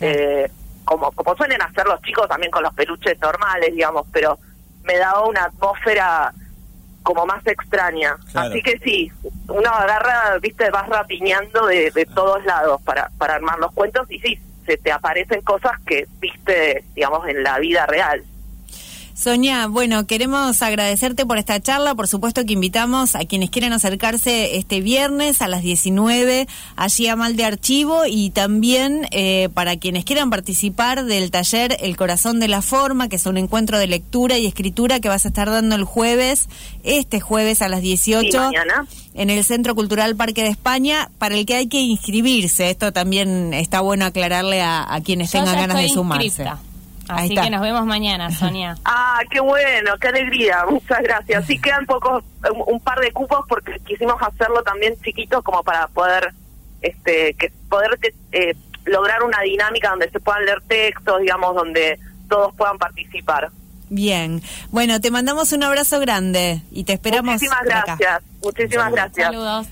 Eh, 0.00 0.50
como, 0.84 1.10
como 1.12 1.36
suelen 1.36 1.62
hacer 1.62 1.86
los 1.86 2.00
chicos 2.02 2.28
también 2.28 2.50
con 2.50 2.62
los 2.62 2.74
peluches 2.74 3.18
normales, 3.20 3.72
digamos, 3.72 4.06
pero 4.12 4.38
me 4.84 4.96
daba 4.96 5.26
una 5.26 5.44
atmósfera 5.44 6.32
como 7.02 7.26
más 7.26 7.46
extraña. 7.46 8.16
Así 8.34 8.62
que 8.62 8.78
sí, 8.78 9.10
uno 9.48 9.70
agarra, 9.70 10.38
viste, 10.40 10.70
vas 10.70 10.88
rapiñando 10.88 11.66
de, 11.66 11.90
de 11.90 12.06
todos 12.06 12.44
lados 12.44 12.80
para, 12.82 13.10
para 13.18 13.34
armar 13.34 13.58
los 13.58 13.72
cuentos 13.72 14.10
y 14.10 14.18
sí, 14.20 14.38
se 14.64 14.76
te 14.76 14.92
aparecen 14.92 15.42
cosas 15.42 15.72
que 15.86 16.06
viste, 16.20 16.84
digamos, 16.94 17.26
en 17.28 17.42
la 17.42 17.58
vida 17.58 17.86
real. 17.86 18.24
Sonia, 19.14 19.68
bueno, 19.68 20.08
queremos 20.08 20.60
agradecerte 20.60 21.24
por 21.24 21.38
esta 21.38 21.60
charla. 21.62 21.94
Por 21.94 22.08
supuesto 22.08 22.44
que 22.44 22.52
invitamos 22.52 23.14
a 23.14 23.20
quienes 23.20 23.48
quieran 23.48 23.72
acercarse 23.72 24.56
este 24.56 24.80
viernes 24.80 25.40
a 25.40 25.46
las 25.46 25.62
19 25.62 26.48
allí 26.74 27.06
a 27.06 27.14
Mal 27.14 27.36
de 27.36 27.44
Archivo 27.44 28.06
y 28.08 28.30
también 28.30 29.06
eh, 29.12 29.50
para 29.54 29.76
quienes 29.76 30.04
quieran 30.04 30.30
participar 30.30 31.04
del 31.04 31.30
taller 31.30 31.76
El 31.78 31.96
Corazón 31.96 32.40
de 32.40 32.48
la 32.48 32.60
Forma, 32.60 33.08
que 33.08 33.14
es 33.14 33.26
un 33.26 33.36
encuentro 33.36 33.78
de 33.78 33.86
lectura 33.86 34.36
y 34.36 34.46
escritura 34.46 34.98
que 34.98 35.08
vas 35.08 35.24
a 35.24 35.28
estar 35.28 35.48
dando 35.48 35.76
el 35.76 35.84
jueves, 35.84 36.48
este 36.82 37.20
jueves 37.20 37.62
a 37.62 37.68
las 37.68 37.82
18. 37.82 38.50
En 39.14 39.30
el 39.30 39.44
Centro 39.44 39.76
Cultural 39.76 40.16
Parque 40.16 40.42
de 40.42 40.48
España, 40.48 41.08
para 41.18 41.36
el 41.36 41.46
que 41.46 41.54
hay 41.54 41.68
que 41.68 41.80
inscribirse. 41.80 42.68
Esto 42.68 42.92
también 42.92 43.54
está 43.54 43.80
bueno 43.80 44.06
aclararle 44.06 44.60
a, 44.60 45.00
quienes 45.04 45.30
tengan 45.30 45.54
ganas 45.54 45.78
de 45.78 45.88
sumarse. 45.88 46.44
Así 47.08 47.34
que 47.34 47.50
nos 47.50 47.60
vemos 47.60 47.84
mañana, 47.86 48.30
Sonia. 48.30 48.76
ah, 48.84 49.20
qué 49.30 49.40
bueno, 49.40 49.92
qué 50.00 50.08
alegría, 50.08 50.64
muchas 50.68 51.02
gracias. 51.02 51.46
Sí 51.46 51.60
quedan 51.60 51.86
pocos, 51.86 52.24
un, 52.66 52.80
par 52.80 52.98
de 53.00 53.12
cupos 53.12 53.44
porque 53.48 53.78
quisimos 53.80 54.20
hacerlo 54.22 54.62
también 54.62 54.94
chiquitos 55.02 55.42
como 55.42 55.62
para 55.62 55.86
poder, 55.88 56.32
este, 56.82 57.34
que 57.34 57.52
poder 57.68 57.98
eh, 58.32 58.54
lograr 58.84 59.22
una 59.22 59.40
dinámica 59.40 59.90
donde 59.90 60.10
se 60.10 60.20
puedan 60.20 60.44
leer 60.44 60.62
textos, 60.66 61.20
digamos, 61.20 61.54
donde 61.54 61.98
todos 62.28 62.54
puedan 62.56 62.78
participar. 62.78 63.50
Bien, 63.90 64.42
bueno, 64.70 65.00
te 65.00 65.10
mandamos 65.10 65.52
un 65.52 65.62
abrazo 65.62 66.00
grande 66.00 66.62
y 66.70 66.84
te 66.84 66.94
esperamos. 66.94 67.34
Muchísimas 67.34 67.64
gracias, 67.64 68.22
muchísimas 68.42 68.92
gracias. 68.92 69.26
Saludos. 69.26 69.66